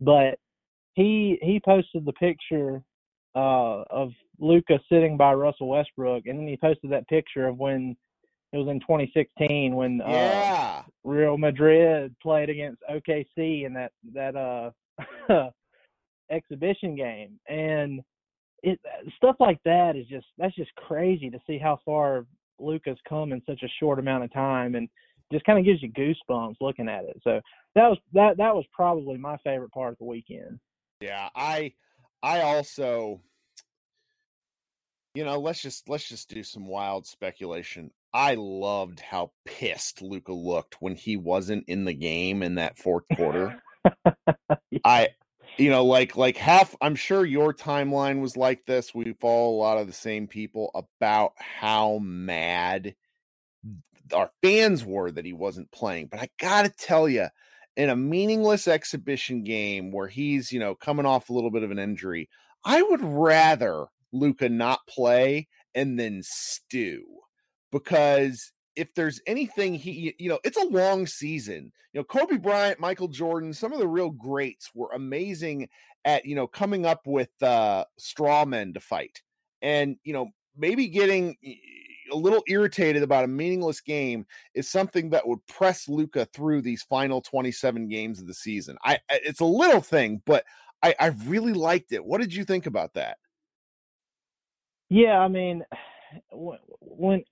But 0.00 0.38
he 0.94 1.38
he 1.40 1.60
posted 1.64 2.04
the 2.04 2.12
picture 2.14 2.82
uh, 3.36 3.84
of 3.90 4.12
Luka 4.40 4.80
sitting 4.90 5.16
by 5.16 5.34
Russell 5.34 5.68
Westbrook, 5.68 6.26
and 6.26 6.38
then 6.38 6.48
he 6.48 6.56
posted 6.56 6.90
that 6.90 7.06
picture 7.06 7.46
of 7.46 7.58
when 7.58 7.94
it 8.52 8.56
was 8.56 8.68
in 8.68 8.80
2016 8.80 9.74
when 9.74 10.00
uh, 10.00 10.08
yeah. 10.08 10.78
uh, 10.78 10.90
Real 11.04 11.36
Madrid 11.36 12.14
played 12.22 12.48
against 12.48 12.82
OKC 12.90 13.66
in 13.66 13.74
that 13.74 13.92
that 14.14 14.36
uh, 14.36 14.70
exhibition 16.30 16.96
game, 16.96 17.38
and 17.48 18.00
it 18.62 18.80
stuff 19.16 19.36
like 19.38 19.58
that 19.64 19.96
is 19.96 20.06
just 20.06 20.26
that's 20.38 20.56
just 20.56 20.74
crazy 20.76 21.28
to 21.28 21.38
see 21.46 21.58
how 21.58 21.78
far 21.84 22.24
Luka's 22.58 22.98
come 23.06 23.32
in 23.32 23.42
such 23.46 23.62
a 23.62 23.68
short 23.78 23.98
amount 23.98 24.24
of 24.24 24.32
time, 24.32 24.76
and 24.76 24.88
just 25.30 25.44
kind 25.44 25.58
of 25.58 25.64
gives 25.64 25.82
you 25.82 25.92
goosebumps 25.92 26.56
looking 26.62 26.88
at 26.88 27.04
it. 27.04 27.20
So 27.22 27.40
that 27.74 27.88
was 27.88 27.98
that 28.14 28.38
that 28.38 28.54
was 28.54 28.64
probably 28.72 29.18
my 29.18 29.36
favorite 29.44 29.72
part 29.72 29.92
of 29.92 29.98
the 29.98 30.04
weekend. 30.04 30.58
Yeah, 31.02 31.28
I 31.34 31.72
I 32.22 32.40
also 32.42 33.20
You 35.14 35.24
know, 35.24 35.38
let's 35.40 35.62
just 35.62 35.88
let's 35.88 36.08
just 36.08 36.28
do 36.28 36.42
some 36.42 36.66
wild 36.66 37.06
speculation. 37.06 37.90
I 38.12 38.34
loved 38.34 39.00
how 39.00 39.32
pissed 39.46 40.02
Luka 40.02 40.32
looked 40.32 40.80
when 40.80 40.94
he 40.94 41.16
wasn't 41.16 41.64
in 41.68 41.84
the 41.86 41.94
game 41.94 42.42
in 42.42 42.56
that 42.56 42.78
fourth 42.78 43.04
quarter. 43.16 43.62
I 44.84 45.10
you 45.58 45.70
know, 45.70 45.84
like 45.86 46.16
like 46.16 46.36
half 46.36 46.76
I'm 46.82 46.96
sure 46.96 47.24
your 47.24 47.54
timeline 47.54 48.20
was 48.20 48.36
like 48.36 48.66
this. 48.66 48.94
We 48.94 49.14
follow 49.14 49.50
a 49.50 49.56
lot 49.58 49.78
of 49.78 49.86
the 49.86 49.92
same 49.94 50.26
people 50.26 50.70
about 50.74 51.32
how 51.38 51.98
mad 52.02 52.94
our 54.12 54.30
fans 54.42 54.84
were 54.84 55.10
that 55.10 55.24
he 55.24 55.32
wasn't 55.32 55.70
playing. 55.72 56.08
But 56.08 56.20
I 56.20 56.28
gotta 56.38 56.70
tell 56.70 57.08
you, 57.08 57.28
in 57.76 57.90
a 57.90 57.96
meaningless 57.96 58.66
exhibition 58.68 59.44
game 59.44 59.92
where 59.92 60.08
he's, 60.08 60.50
you 60.50 60.58
know, 60.58 60.74
coming 60.74 61.06
off 61.06 61.28
a 61.28 61.32
little 61.32 61.50
bit 61.50 61.62
of 61.62 61.70
an 61.70 61.78
injury, 61.78 62.28
I 62.64 62.82
would 62.82 63.02
rather 63.02 63.86
Luka 64.12 64.48
not 64.48 64.86
play 64.88 65.48
and 65.74 65.98
then 65.98 66.22
stew 66.24 67.04
because 67.70 68.52
if 68.74 68.92
there's 68.94 69.20
anything 69.26 69.74
he 69.74 70.14
you 70.18 70.28
know 70.28 70.38
it's 70.44 70.58
a 70.58 70.66
long 70.66 71.06
season. 71.06 71.72
You 71.92 72.00
know 72.00 72.04
kobe 72.04 72.36
bryant 72.36 72.78
michael 72.78 73.08
jordan 73.08 73.54
some 73.54 73.72
of 73.72 73.78
the 73.78 73.88
real 73.88 74.10
greats 74.10 74.70
were 74.74 74.90
amazing 74.92 75.70
at 76.04 76.26
you 76.26 76.34
know 76.34 76.46
coming 76.46 76.84
up 76.84 77.06
with 77.06 77.30
uh 77.42 77.86
straw 77.96 78.44
men 78.44 78.74
to 78.74 78.80
fight 78.80 79.22
and 79.62 79.96
you 80.04 80.12
know 80.12 80.28
maybe 80.54 80.88
getting 80.88 81.36
a 82.12 82.16
little 82.16 82.42
irritated 82.48 83.02
about 83.02 83.24
a 83.24 83.28
meaningless 83.28 83.80
game 83.80 84.26
is 84.54 84.68
something 84.68 85.10
that 85.10 85.26
would 85.26 85.44
press 85.46 85.88
Luka 85.88 86.26
through 86.26 86.62
these 86.62 86.82
final 86.82 87.20
27 87.20 87.88
games 87.88 88.20
of 88.20 88.26
the 88.26 88.34
season 88.34 88.76
i 88.84 88.98
it's 89.08 89.40
a 89.40 89.44
little 89.44 89.80
thing 89.80 90.22
but 90.26 90.44
i 90.82 90.94
i 91.00 91.06
really 91.26 91.52
liked 91.52 91.92
it 91.92 92.04
what 92.04 92.20
did 92.20 92.34
you 92.34 92.44
think 92.44 92.66
about 92.66 92.94
that 92.94 93.18
yeah 94.88 95.18
i 95.18 95.28
mean 95.28 95.64
when 96.80 97.22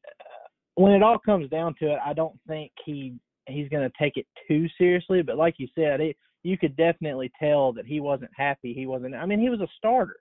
when 0.76 0.92
it 0.92 1.02
all 1.02 1.18
comes 1.18 1.48
down 1.50 1.74
to 1.80 1.92
it, 1.92 1.98
I 2.04 2.12
don't 2.12 2.38
think 2.46 2.72
he 2.84 3.14
he's 3.46 3.68
going 3.68 3.88
to 3.88 3.92
take 3.98 4.16
it 4.16 4.26
too 4.48 4.66
seriously. 4.78 5.22
But 5.22 5.36
like 5.36 5.54
you 5.58 5.68
said, 5.74 6.00
it, 6.00 6.16
you 6.42 6.58
could 6.58 6.76
definitely 6.76 7.30
tell 7.38 7.72
that 7.74 7.86
he 7.86 8.00
wasn't 8.00 8.30
happy. 8.36 8.74
He 8.74 8.86
wasn't. 8.86 9.14
I 9.14 9.26
mean, 9.26 9.40
he 9.40 9.50
was 9.50 9.60
a 9.60 9.68
starter. 9.76 10.16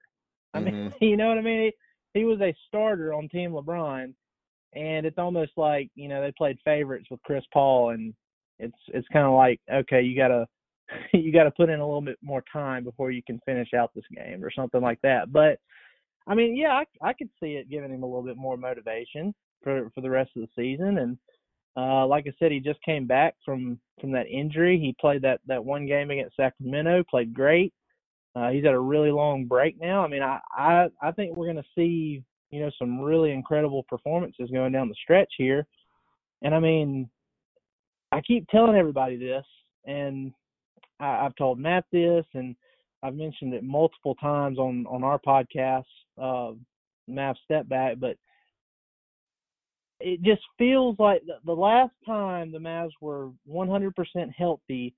I 0.53 0.60
mm-hmm. 0.60 0.65
mean, 0.65 0.93
you 1.01 1.17
know 1.17 1.29
what 1.29 1.38
I 1.38 1.41
mean? 1.41 1.72
He, 2.13 2.19
he 2.19 2.25
was 2.25 2.39
a 2.41 2.55
starter 2.67 3.13
on 3.13 3.29
Team 3.29 3.51
LeBron, 3.51 4.13
and 4.75 5.05
it's 5.05 5.17
almost 5.17 5.51
like 5.57 5.89
you 5.95 6.07
know 6.07 6.21
they 6.21 6.31
played 6.37 6.57
favorites 6.63 7.07
with 7.09 7.21
Chris 7.23 7.43
Paul, 7.53 7.91
and 7.91 8.13
it's 8.59 8.77
it's 8.87 9.07
kind 9.13 9.25
of 9.25 9.33
like 9.33 9.59
okay, 9.71 10.01
you 10.01 10.15
gotta 10.15 10.47
you 11.13 11.31
gotta 11.31 11.51
put 11.51 11.69
in 11.69 11.79
a 11.79 11.85
little 11.85 12.01
bit 12.01 12.17
more 12.21 12.43
time 12.51 12.83
before 12.83 13.11
you 13.11 13.21
can 13.23 13.39
finish 13.45 13.73
out 13.73 13.91
this 13.93 14.05
game 14.13 14.43
or 14.43 14.51
something 14.51 14.81
like 14.81 14.99
that. 15.01 15.31
But 15.31 15.59
I 16.27 16.35
mean, 16.35 16.55
yeah, 16.55 16.71
I 16.71 16.85
I 17.01 17.13
could 17.13 17.29
see 17.39 17.53
it 17.53 17.69
giving 17.69 17.91
him 17.91 18.03
a 18.03 18.07
little 18.07 18.23
bit 18.23 18.37
more 18.37 18.57
motivation 18.57 19.33
for 19.63 19.89
for 19.93 20.01
the 20.01 20.09
rest 20.09 20.31
of 20.35 20.43
the 20.43 20.49
season. 20.55 20.97
And 20.99 21.17
uh, 21.75 22.05
like 22.05 22.25
I 22.27 22.33
said, 22.37 22.51
he 22.51 22.59
just 22.59 22.81
came 22.83 23.07
back 23.07 23.35
from 23.43 23.79
from 23.99 24.11
that 24.11 24.27
injury. 24.27 24.79
He 24.79 24.95
played 24.99 25.21
that 25.23 25.41
that 25.47 25.63
one 25.63 25.85
game 25.85 26.11
against 26.11 26.35
Sacramento, 26.35 27.03
played 27.09 27.33
great. 27.33 27.73
Uh, 28.35 28.49
he's 28.49 28.65
at 28.65 28.73
a 28.73 28.79
really 28.79 29.11
long 29.11 29.45
break 29.45 29.79
now. 29.79 30.03
I 30.03 30.07
mean, 30.07 30.23
I 30.23 30.39
I, 30.51 30.87
I 31.01 31.11
think 31.11 31.35
we're 31.35 31.53
to 31.53 31.63
see 31.75 32.23
you 32.53 32.60
know 32.62 32.72
some 32.77 33.01
really 33.01 33.31
incredible 33.31 33.81
performances 33.89 34.50
going 34.51 34.72
down 34.72 34.88
the 34.88 34.95
stretch 35.01 35.31
here. 35.38 35.65
And 36.43 36.53
I 36.53 36.60
mean, 36.60 37.10
I 38.12 38.22
keep 38.22 38.48
telling 38.50 38.75
everybody 38.75 39.17
this, 39.17 39.45
and 39.86 40.31
I, 41.00 41.25
I've 41.25 41.36
told 41.36 41.57
Matt 41.57 41.86
this, 41.91 42.25
and 42.36 42.55
I've 43.01 43.15
mentioned 43.15 43.55
it 43.55 43.63
multiple 43.63 44.13
times 44.15 44.60
on 44.60 44.86
on 44.86 45.03
our 45.03 45.19
podcast, 45.19 45.86
uh, 46.22 46.51
Mav 47.07 47.36
Step 47.43 47.67
Back, 47.67 47.95
but 48.00 48.17
it 50.00 50.22
just 50.22 50.43
feels 50.60 50.95
like 51.00 51.24
the 51.45 51.53
last 51.53 51.93
time 52.05 52.51
the 52.51 52.60
Mavs 52.60 52.91
were 53.01 53.29
100% 53.50 53.93
healthy 54.38 54.93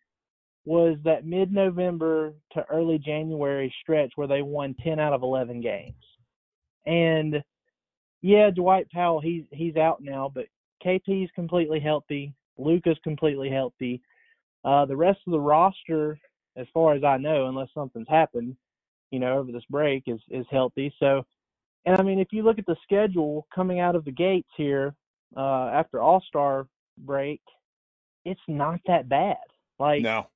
was 0.65 0.97
that 1.03 1.25
mid-November 1.25 2.33
to 2.53 2.65
early 2.71 2.97
January 2.97 3.73
stretch 3.81 4.11
where 4.15 4.27
they 4.27 4.41
won 4.41 4.75
10 4.83 4.99
out 4.99 5.13
of 5.13 5.21
11 5.21 5.61
games. 5.61 5.93
And 6.85 7.43
yeah, 8.21 8.49
Dwight 8.49 8.89
Powell 8.91 9.21
he's 9.21 9.43
he's 9.51 9.75
out 9.75 10.01
now, 10.01 10.31
but 10.33 10.45
KP's 10.83 11.31
completely 11.35 11.79
healthy. 11.79 12.33
Luka's 12.57 12.97
completely 13.03 13.49
healthy. 13.49 14.01
Uh, 14.63 14.85
the 14.85 14.95
rest 14.95 15.19
of 15.27 15.31
the 15.31 15.39
roster, 15.39 16.19
as 16.55 16.67
far 16.73 16.93
as 16.93 17.03
I 17.03 17.17
know, 17.17 17.47
unless 17.47 17.69
something's 17.73 18.07
happened, 18.09 18.55
you 19.11 19.19
know, 19.19 19.37
over 19.37 19.51
this 19.51 19.65
break, 19.69 20.03
is 20.07 20.19
is 20.29 20.45
healthy. 20.49 20.93
So 20.99 21.25
and 21.85 21.97
I 21.97 22.03
mean, 22.03 22.19
if 22.19 22.29
you 22.31 22.43
look 22.43 22.59
at 22.59 22.65
the 22.65 22.75
schedule 22.83 23.47
coming 23.53 23.79
out 23.79 23.95
of 23.95 24.05
the 24.05 24.11
gates 24.11 24.49
here 24.57 24.95
uh, 25.37 25.67
after 25.67 26.01
All 26.01 26.21
Star 26.27 26.67
break, 26.97 27.41
it's 28.23 28.41
not 28.47 28.79
that 28.87 29.07
bad. 29.07 29.37
Like 29.79 30.01
no, 30.01 30.27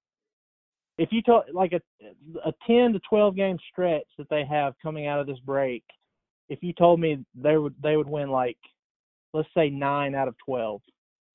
if 0.97 1.11
you 1.11 1.21
talk 1.21 1.45
like 1.53 1.73
a 1.73 1.81
a 2.45 2.53
ten 2.67 2.93
to 2.93 2.99
twelve 3.09 3.35
game 3.35 3.57
stretch 3.71 4.05
that 4.17 4.29
they 4.29 4.45
have 4.45 4.75
coming 4.81 5.07
out 5.07 5.19
of 5.19 5.27
this 5.27 5.39
break, 5.39 5.83
if 6.49 6.59
you 6.61 6.73
told 6.73 6.99
me 6.99 7.23
they 7.35 7.57
would 7.57 7.75
they 7.81 7.95
would 7.95 8.09
win 8.09 8.29
like 8.29 8.57
let's 9.33 9.49
say 9.55 9.69
nine 9.69 10.15
out 10.15 10.27
of 10.27 10.35
12 10.45 10.81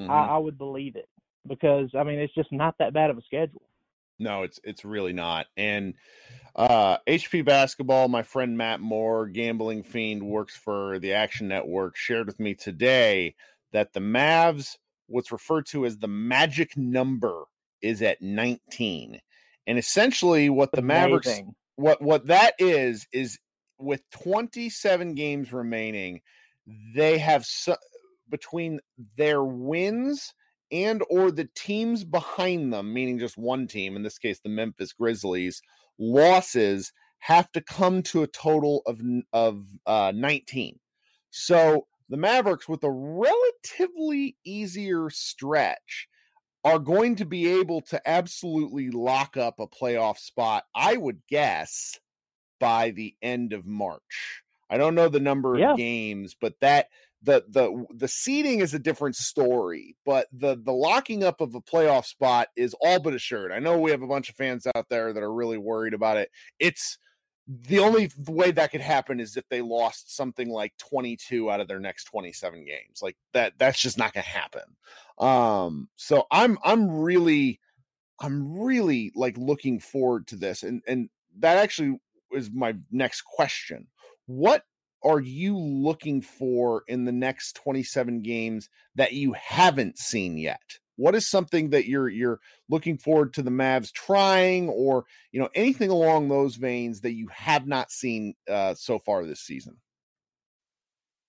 mm-hmm. 0.00 0.11
I, 0.11 0.28
I 0.28 0.38
would 0.38 0.59
believe 0.59 0.97
it 0.97 1.09
because 1.47 1.90
I 1.97 2.02
mean 2.02 2.18
it's 2.18 2.35
just 2.35 2.52
not 2.52 2.75
that 2.78 2.92
bad 2.92 3.11
of 3.11 3.18
a 3.18 3.23
schedule. 3.23 3.62
No, 4.18 4.42
it's 4.42 4.61
it's 4.62 4.85
really 4.85 5.12
not. 5.12 5.47
And 5.56 5.94
uh 6.54 6.99
HP 7.09 7.44
basketball, 7.44 8.09
my 8.09 8.23
friend 8.23 8.56
Matt 8.56 8.80
Moore, 8.80 9.26
gambling 9.26 9.83
fiend, 9.83 10.23
works 10.23 10.56
for 10.56 10.99
the 10.99 11.14
Action 11.14 11.49
Network, 11.49 11.97
shared 11.97 12.26
with 12.26 12.38
me 12.38 12.54
today 12.54 13.35
that 13.73 13.92
the 13.92 14.00
Mavs, 14.00 14.76
what's 15.09 15.33
referred 15.33 15.66
to 15.66 15.85
as 15.85 15.99
the 15.99 16.09
magic 16.09 16.76
number, 16.76 17.44
is 17.83 18.02
at 18.02 18.23
19. 18.23 19.21
And 19.66 19.78
essentially 19.78 20.49
what 20.49 20.71
the 20.73 20.83
Mavericks 20.83 21.40
what 21.76 22.00
what 22.00 22.26
that 22.28 22.54
is 22.59 23.06
is 23.12 23.38
with 23.85 24.09
27 24.11 25.14
games 25.14 25.53
remaining, 25.53 26.21
they 26.95 27.19
have 27.19 27.45
su- 27.45 27.76
between 28.29 28.81
their 29.17 29.45
wins 29.45 30.33
and 30.73 31.03
or 31.11 31.31
the 31.31 31.49
teams 31.55 32.05
behind 32.05 32.73
them, 32.73 32.93
meaning 32.93 33.19
just 33.19 33.38
one 33.38 33.67
team, 33.67 33.97
in 33.97 34.03
this 34.03 34.19
case 34.19 34.41
the 34.41 34.49
Memphis 34.49 34.93
Grizzlies, 34.93 35.62
losses 35.99 36.93
have 37.19 37.50
to 37.53 37.61
come 37.61 38.03
to 38.03 38.23
a 38.23 38.26
total 38.26 38.83
of 38.87 39.00
of 39.33 39.64
uh, 39.87 40.12
19. 40.14 40.79
So 41.31 41.87
the 42.09 42.17
Mavericks, 42.17 42.69
with 42.69 42.85
a 42.85 42.91
relatively 42.91 44.37
easier 44.45 45.11
stretch, 45.11 46.09
are 46.64 46.79
going 46.79 47.17
to 47.17 47.25
be 47.25 47.47
able 47.47 47.83
to 47.83 48.00
absolutely 48.09 48.91
lock 48.91 49.37
up 49.37 49.61
a 49.61 49.67
playoff 49.67 50.19
spot. 50.19 50.64
I 50.75 50.97
would 50.97 51.21
guess 51.29 51.99
by 52.64 52.92
the 52.92 53.14
end 53.21 53.52
of 53.52 53.66
March. 53.66 54.42
I 54.71 54.78
don't 54.78 54.94
know 54.94 55.11
the 55.11 55.21
number 55.21 55.59
yeah. 55.59 55.73
of 55.73 55.76
games, 55.76 56.35
but 56.40 56.54
that 56.61 56.88
the 57.23 57.44
the 57.47 57.85
the 57.94 58.09
seeding 58.09 58.61
is 58.61 58.73
a 58.73 58.78
different 58.78 59.16
story, 59.16 59.97
but 60.06 60.28
the 60.33 60.56
the 60.56 60.73
locking 60.73 61.23
up 61.23 61.42
of 61.42 61.54
a 61.54 61.61
playoff 61.61 62.06
spot 62.06 62.49
is 62.56 62.75
all 62.80 63.00
but 63.00 63.12
assured. 63.12 63.52
I 63.52 63.59
know 63.59 63.78
we 63.78 63.90
have 63.90 64.00
a 64.00 64.06
bunch 64.06 64.30
of 64.30 64.37
fans 64.37 64.66
out 64.75 64.88
there 64.88 65.12
that 65.12 65.23
are 65.23 65.33
really 65.33 65.59
worried 65.59 65.92
about 65.92 66.16
it. 66.16 66.30
It's 66.59 66.97
the 67.47 67.80
only 67.80 68.11
way 68.26 68.50
that 68.52 68.71
could 68.71 68.80
happen 68.80 69.21
is 69.21 69.37
if 69.37 69.47
they 69.50 69.61
lost 69.61 70.16
something 70.16 70.49
like 70.49 70.73
22 70.78 71.50
out 71.50 71.61
of 71.61 71.68
their 71.68 71.80
next 71.80 72.04
27 72.04 72.64
games. 72.64 73.02
Like 73.02 73.18
that 73.35 73.52
that's 73.59 73.78
just 73.78 73.99
not 73.99 74.14
going 74.14 74.25
to 74.25 74.30
happen. 74.30 74.62
Um 75.18 75.90
so 75.97 76.26
I'm 76.30 76.56
I'm 76.64 76.90
really 76.90 77.61
I'm 78.18 78.59
really 78.59 79.12
like 79.14 79.37
looking 79.37 79.80
forward 79.80 80.26
to 80.28 80.37
this 80.37 80.62
and 80.62 80.80
and 80.87 81.11
that 81.38 81.59
actually 81.59 81.99
is 82.35 82.50
my 82.53 82.76
next 82.91 83.23
question. 83.23 83.87
What 84.26 84.64
are 85.03 85.21
you 85.21 85.57
looking 85.57 86.23
for 86.23 86.83
in 86.88 87.05
the 87.05 87.12
next 87.12 87.57
27 87.57 88.23
games 88.23 88.69
that 88.95 89.12
you 89.12 89.35
haven't 89.35 89.99
seen 89.99 90.38
yet? 90.38 90.79
What 90.97 91.14
is 91.14 91.26
something 91.26 91.71
that 91.71 91.87
you're 91.87 92.09
you're 92.09 92.41
looking 92.69 92.99
forward 92.99 93.35
to 93.35 93.43
the 93.43 93.50
Mavs 93.50 93.93
trying, 93.93 94.69
or 94.69 95.05
you 95.33 95.41
know 95.41 95.49
anything 95.55 95.91
along 95.91 96.29
those 96.29 96.55
veins 96.55 97.00
that 97.00 97.14
you 97.14 97.29
have 97.33 97.67
not 97.67 97.91
seen 97.91 98.35
uh, 98.49 98.75
so 98.75 99.00
far 99.00 99.25
this 99.25 99.41
season? 99.41 99.76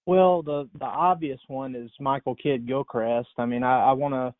Well, 0.05 0.43
the 0.43 0.69
the 0.77 0.85
obvious 0.85 1.39
one 1.47 1.75
is 1.75 1.89
Michael 1.99 2.35
Kidd 2.35 2.67
Gilchrist. 2.67 3.29
I 3.37 3.47
mean, 3.47 3.63
I 3.63 3.91
want 3.93 4.13
to 4.13 4.35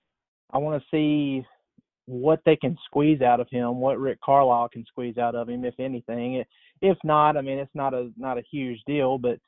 I 0.51 0.60
want 0.60 0.81
to 0.81 0.88
see 0.91 1.45
what 2.05 2.41
they 2.45 2.55
can 2.55 2.77
squeeze 2.85 3.21
out 3.21 3.39
of 3.39 3.50
him, 3.50 3.79
what 3.79 4.00
Rick 4.00 4.19
Carlisle 4.21 4.69
can 4.69 4.85
squeeze 4.85 5.17
out 5.17 5.35
of 5.35 5.50
him, 5.50 5.65
if 5.65 5.79
anything. 5.79 6.43
If 6.81 6.97
not, 7.03 7.38
I 7.38 7.41
mean, 7.41 7.57
it's 7.57 7.74
not 7.74 7.93
a 7.93 8.12
not 8.17 8.38
a 8.38 8.43
huge 8.51 8.79
deal. 8.85 9.17
But 9.17 9.39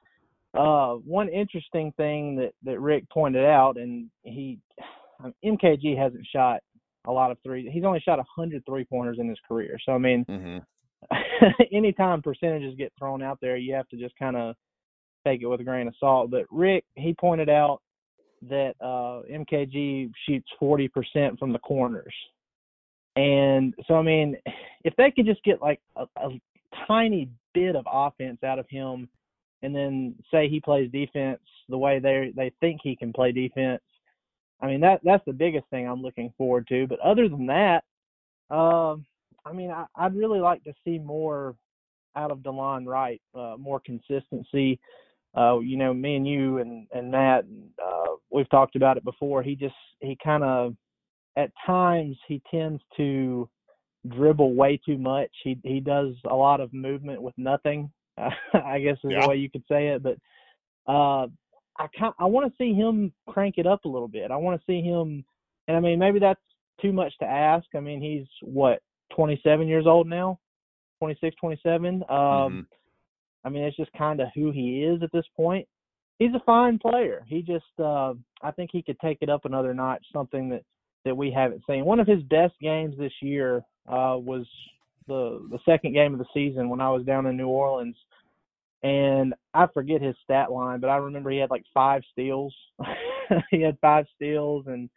uh, 0.58 0.96
one 0.96 1.30
interesting 1.30 1.94
thing 1.98 2.36
that 2.38 2.54
that 2.64 2.80
Rick 2.80 3.10
pointed 3.10 3.46
out, 3.46 3.78
and 3.78 4.10
he 4.24 4.60
MKG 5.46 5.98
hasn't 5.98 6.26
shot 6.34 6.62
a 7.06 7.12
lot 7.12 7.32
of 7.32 7.38
threes. 7.44 7.70
He's 7.72 7.84
only 7.84 8.00
shot 8.00 8.18
100 8.18 8.66
three 8.66 8.86
pointers 8.86 9.18
in 9.20 9.30
his 9.30 9.40
career. 9.48 9.78
So 9.86 9.94
I 9.94 9.98
mean, 9.98 10.26
mm-hmm. 10.26 10.58
anytime 11.72 12.22
percentages 12.22 12.76
get 12.78 12.92
thrown 12.98 13.22
out 13.22 13.40
there, 13.42 13.58
you 13.58 13.74
have 13.76 13.88
to 13.90 13.98
just 13.98 14.18
kind 14.18 14.36
of 14.36 14.56
take 15.26 15.42
it 15.42 15.48
with 15.48 15.62
a 15.62 15.64
grain 15.64 15.88
of 15.88 15.94
salt. 16.00 16.32
But 16.32 16.46
Rick, 16.52 16.86
he 16.96 17.14
pointed 17.14 17.50
out 17.50 17.82
that 18.50 18.74
uh, 18.82 19.22
MKG 19.32 20.12
shoots 20.28 20.48
40% 20.62 21.40
from 21.40 21.54
the 21.54 21.60
corners. 21.60 22.14
And 23.18 23.74
so, 23.88 23.96
I 23.96 24.04
mean, 24.04 24.38
if 24.84 24.96
they 24.96 25.10
could 25.10 25.26
just 25.26 25.44
get 25.44 25.60
like 25.60 25.82
a, 25.96 26.06
a 26.18 26.30
tiny 26.88 27.30
bit 27.54 27.76
of 27.76 27.86
offense 27.92 28.44
out 28.44 28.60
of 28.60 28.70
him, 28.70 29.10
and 29.64 29.76
then 29.76 30.14
say 30.30 30.48
he 30.48 30.60
plays 30.60 30.92
defense 30.92 31.40
the 31.68 31.78
way 31.78 31.98
they 31.98 32.32
they 32.36 32.52
think 32.60 32.80
he 32.84 32.96
can 32.96 33.12
play 33.12 33.32
defense, 33.32 33.82
I 34.62 34.68
mean 34.68 34.82
that 34.82 35.02
that's 35.04 35.26
the 35.26 35.34
biggest 35.34 35.66
thing 35.72 35.88
I'm 35.88 36.04
looking 36.04 36.32
forward 36.38 36.68
to. 36.68 36.86
But 36.86 37.00
other 37.00 37.28
than 37.28 37.48
that, 37.48 37.84
um, 38.52 39.04
I 39.44 39.52
mean, 39.52 39.72
I, 39.72 39.86
I'd 39.96 40.16
really 40.16 40.40
like 40.40 40.64
to 40.66 40.74
see 40.86 41.00
more 41.00 41.56
out 42.16 42.30
of 42.30 42.40
Delon 42.40 42.86
Wright, 42.86 43.22
uh, 43.34 43.56
more 43.58 43.80
consistency. 43.80 44.80
Uh, 45.36 45.60
you 45.60 45.78
know, 45.78 45.92
me 45.92 46.18
and 46.18 46.28
you 46.28 46.60
and 46.60 46.88
and 46.94 47.10
Matt, 47.10 47.46
uh, 47.84 48.14
we've 48.30 48.50
talked 48.52 48.76
about 48.76 48.98
it 48.98 49.04
before. 49.04 49.42
He 49.42 49.56
just 49.56 49.76
he 50.02 50.16
kind 50.24 50.44
of 50.44 50.76
at 51.38 51.52
times 51.66 52.18
he 52.28 52.42
tends 52.52 52.82
to 52.98 53.48
dribble 54.10 54.56
way 54.56 54.80
too 54.86 54.98
much. 54.98 55.30
He 55.44 55.58
he 55.64 55.80
does 55.80 56.14
a 56.30 56.36
lot 56.36 56.60
of 56.60 56.74
movement 56.74 57.22
with 57.22 57.36
nothing. 57.38 57.90
Uh, 58.18 58.30
I 58.66 58.80
guess 58.80 58.98
is 59.04 59.12
yeah. 59.12 59.22
the 59.22 59.30
way 59.30 59.36
you 59.38 59.50
could 59.50 59.64
say 59.70 59.90
it. 59.90 60.04
But 60.04 60.18
uh, 60.92 61.28
I 61.78 61.88
kind 61.98 62.14
I 62.20 62.26
want 62.26 62.52
to 62.52 62.58
see 62.58 62.74
him 62.74 63.14
crank 63.30 63.56
it 63.58 63.68
up 63.68 63.86
a 63.86 63.90
little 63.90 64.08
bit. 64.08 64.32
I 64.32 64.38
want 64.38 64.60
to 64.60 64.66
see 64.66 64.82
him, 64.82 65.24
and 65.68 65.78
I 65.78 65.80
mean 65.80 66.00
maybe 66.00 66.20
that's 66.20 66.42
too 66.82 66.92
much 66.92 67.14
to 67.20 67.26
ask. 67.26 67.66
I 67.76 67.80
mean 67.80 68.02
he's 68.02 68.28
what 68.42 68.82
27 69.16 69.68
years 69.68 69.86
old 69.88 70.08
now, 70.08 70.40
26, 71.00 71.36
27. 71.40 71.96
Um, 71.96 72.02
mm-hmm. 72.10 72.60
I 73.46 73.50
mean 73.50 73.64
it's 73.64 73.78
just 73.78 73.92
kind 73.94 74.20
of 74.20 74.30
who 74.34 74.52
he 74.52 74.84
is 74.84 75.04
at 75.04 75.12
this 75.12 75.26
point. 75.36 75.68
He's 76.20 76.34
a 76.34 76.42
fine 76.48 76.80
player. 76.80 77.24
He 77.28 77.44
just 77.44 77.66
uh, 77.80 78.14
I 78.42 78.52
think 78.56 78.72
he 78.74 78.82
could 78.82 79.00
take 79.00 79.20
it 79.22 79.30
up 79.30 79.46
another 79.46 79.76
notch. 79.76 80.04
Something 80.12 80.50
that 80.50 80.64
that 81.06 81.16
we 81.16 81.32
haven't 81.32 81.64
seen. 81.68 81.86
One 81.86 82.00
of 82.00 82.08
his 82.08 82.22
best 82.24 82.54
games 82.62 82.96
this 82.98 83.14
year 83.22 83.58
uh, 83.88 84.18
was 84.18 84.46
the 85.08 85.48
the 85.50 85.60
second 85.66 85.94
game 85.94 86.14
of 86.14 86.20
the 86.20 86.26
season 86.34 86.70
when 86.70 86.82
I 86.82 86.90
was 86.90 87.06
down 87.06 87.26
in 87.26 87.38
New 87.38 87.48
Orleans, 87.48 87.96
and 88.84 89.34
I 89.54 89.68
forget 89.74 90.02
his 90.02 90.16
stat 90.24 90.52
line, 90.52 90.80
but 90.80 90.90
I 90.90 90.98
remember 90.98 91.30
he 91.30 91.38
had 91.38 91.50
like 91.50 91.64
five 91.74 92.04
steals. 92.12 92.54
he 93.52 93.62
had 93.62 93.78
five 93.80 94.06
steals 94.16 94.66
and 94.68 94.90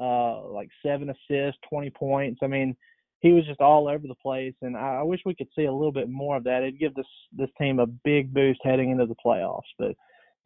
uh, 0.00 0.48
like 0.48 0.68
seven 0.84 1.10
assists, 1.10 1.60
twenty 1.68 1.90
points. 1.90 2.40
I 2.42 2.46
mean, 2.46 2.76
he 3.20 3.32
was 3.32 3.46
just 3.46 3.60
all 3.60 3.88
over 3.88 4.06
the 4.06 4.16
place, 4.16 4.54
and 4.62 4.76
I, 4.76 5.02
wish 5.02 5.20
we 5.24 5.34
could 5.34 5.48
see 5.54 5.64
a 5.64 5.72
little 5.72 5.92
bit 5.92 6.10
more 6.10 6.36
of 6.36 6.44
that. 6.44 6.62
It'd 6.62 6.80
give 6.80 6.94
this 6.94 7.06
this 7.36 7.50
team 7.56 7.78
a 7.78 7.86
big 7.86 8.34
boost 8.34 8.60
heading 8.64 8.90
into 8.90 9.06
the 9.06 9.14
playoffs. 9.24 9.60
But 9.78 9.94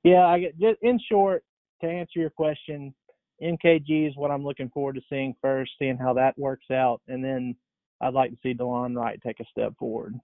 yeah, 0.04 0.26
I 0.26 0.38
get 0.38 0.76
in 0.82 1.00
short 1.10 1.42
to 1.80 1.88
answer 1.88 2.18
your 2.20 2.30
question, 2.30 2.94
MKG 3.42 4.08
is 4.08 4.16
what 4.16 4.30
I'm 4.30 4.44
looking 4.44 4.70
forward 4.70 4.94
to 4.94 5.02
seeing 5.08 5.34
first, 5.42 5.72
seeing 5.78 5.96
how 5.96 6.14
that 6.14 6.38
works 6.38 6.70
out, 6.70 7.00
and 7.08 7.24
then 7.24 7.56
I'd 8.00 8.14
like 8.14 8.30
to 8.30 8.38
see 8.42 8.54
Delon 8.54 8.96
Wright 8.96 9.20
take 9.22 9.40
a 9.40 9.44
step 9.44 9.74
forward. 9.78 10.18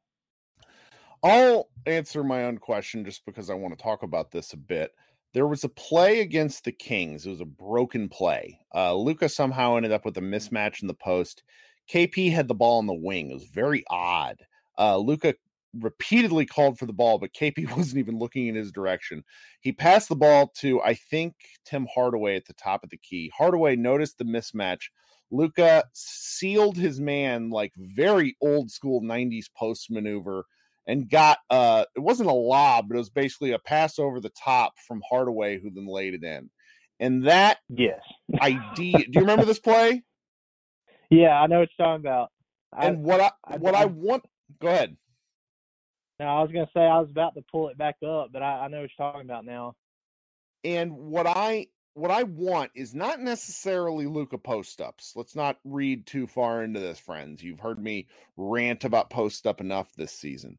I'll 1.22 1.68
answer 1.86 2.24
my 2.24 2.44
own 2.44 2.58
question 2.58 3.04
just 3.04 3.24
because 3.24 3.48
I 3.48 3.54
want 3.54 3.76
to 3.76 3.82
talk 3.82 4.02
about 4.02 4.30
this 4.30 4.52
a 4.52 4.56
bit. 4.56 4.90
There 5.34 5.46
was 5.46 5.64
a 5.64 5.68
play 5.68 6.20
against 6.20 6.64
the 6.64 6.72
Kings. 6.72 7.24
It 7.24 7.30
was 7.30 7.40
a 7.40 7.46
broken 7.46 8.08
play. 8.08 8.58
Uh, 8.74 8.94
Luka 8.94 9.28
somehow 9.28 9.76
ended 9.76 9.92
up 9.92 10.04
with 10.04 10.16
a 10.18 10.22
mismatch 10.22 10.82
in 10.82 10.88
the 10.88 10.94
post. 10.94 11.42
KP 11.90 12.32
had 12.32 12.48
the 12.48 12.54
ball 12.54 12.78
on 12.78 12.86
the 12.86 12.92
wing. 12.92 13.30
It 13.30 13.34
was 13.34 13.46
very 13.46 13.84
odd. 13.88 14.36
Uh, 14.78 14.98
Luka 14.98 15.34
repeatedly 15.78 16.46
called 16.46 16.78
for 16.78 16.86
the 16.86 16.92
ball, 16.92 17.18
but 17.18 17.32
KP 17.32 17.70
wasn't 17.76 17.98
even 17.98 18.18
looking 18.18 18.46
in 18.46 18.54
his 18.54 18.72
direction. 18.72 19.24
He 19.60 19.72
passed 19.72 20.08
the 20.08 20.16
ball 20.16 20.52
to, 20.58 20.80
I 20.82 20.94
think, 20.94 21.34
Tim 21.64 21.86
Hardaway 21.92 22.36
at 22.36 22.46
the 22.46 22.54
top 22.54 22.84
of 22.84 22.90
the 22.90 22.98
key. 22.98 23.30
Hardaway 23.36 23.76
noticed 23.76 24.18
the 24.18 24.24
mismatch. 24.24 24.90
Luka 25.30 25.84
sealed 25.94 26.76
his 26.76 27.00
man 27.00 27.48
like 27.48 27.72
very 27.76 28.36
old 28.42 28.70
school 28.70 29.00
90s 29.00 29.46
post 29.56 29.90
maneuver 29.90 30.44
and 30.86 31.08
got 31.08 31.38
uh 31.48 31.84
it 31.96 32.00
wasn't 32.00 32.28
a 32.28 32.34
lob, 32.34 32.88
but 32.88 32.96
it 32.96 32.98
was 32.98 33.10
basically 33.10 33.52
a 33.52 33.58
pass 33.58 33.98
over 33.98 34.20
the 34.20 34.30
top 34.30 34.74
from 34.86 35.00
Hardaway, 35.08 35.58
who 35.58 35.70
then 35.70 35.86
laid 35.86 36.14
it 36.14 36.22
in. 36.22 36.50
And 37.00 37.26
that 37.26 37.58
yes 37.68 38.00
idea 38.40 38.98
do 38.98 39.06
you 39.08 39.20
remember 39.20 39.46
this 39.46 39.58
play? 39.58 40.02
Yeah, 41.10 41.40
I 41.40 41.46
know 41.46 41.60
what 41.60 41.68
you're 41.78 41.86
talking 41.86 42.04
about. 42.04 42.30
And 42.78 42.98
I, 42.98 43.00
what 43.00 43.20
I 43.20 43.56
what 43.56 43.74
I, 43.74 43.82
I 43.82 43.84
want 43.86 44.24
go 44.60 44.68
ahead. 44.68 44.96
No, 46.22 46.28
I 46.28 46.40
was 46.40 46.52
gonna 46.52 46.70
say 46.72 46.82
I 46.82 47.00
was 47.00 47.10
about 47.10 47.34
to 47.34 47.42
pull 47.50 47.68
it 47.68 47.76
back 47.76 47.96
up, 48.06 48.28
but 48.32 48.44
I, 48.44 48.60
I 48.60 48.68
know 48.68 48.80
what 48.80 48.90
you're 48.96 49.12
talking 49.12 49.28
about 49.28 49.44
now. 49.44 49.74
And 50.62 50.92
what 50.92 51.26
I 51.26 51.66
what 51.94 52.12
I 52.12 52.22
want 52.22 52.70
is 52.76 52.94
not 52.94 53.18
necessarily 53.18 54.06
Luka 54.06 54.38
post 54.38 54.80
ups. 54.80 55.14
Let's 55.16 55.34
not 55.34 55.58
read 55.64 56.06
too 56.06 56.28
far 56.28 56.62
into 56.62 56.78
this, 56.78 57.00
friends. 57.00 57.42
You've 57.42 57.58
heard 57.58 57.82
me 57.82 58.06
rant 58.36 58.84
about 58.84 59.10
post 59.10 59.48
up 59.48 59.60
enough 59.60 59.92
this 59.96 60.12
season. 60.12 60.58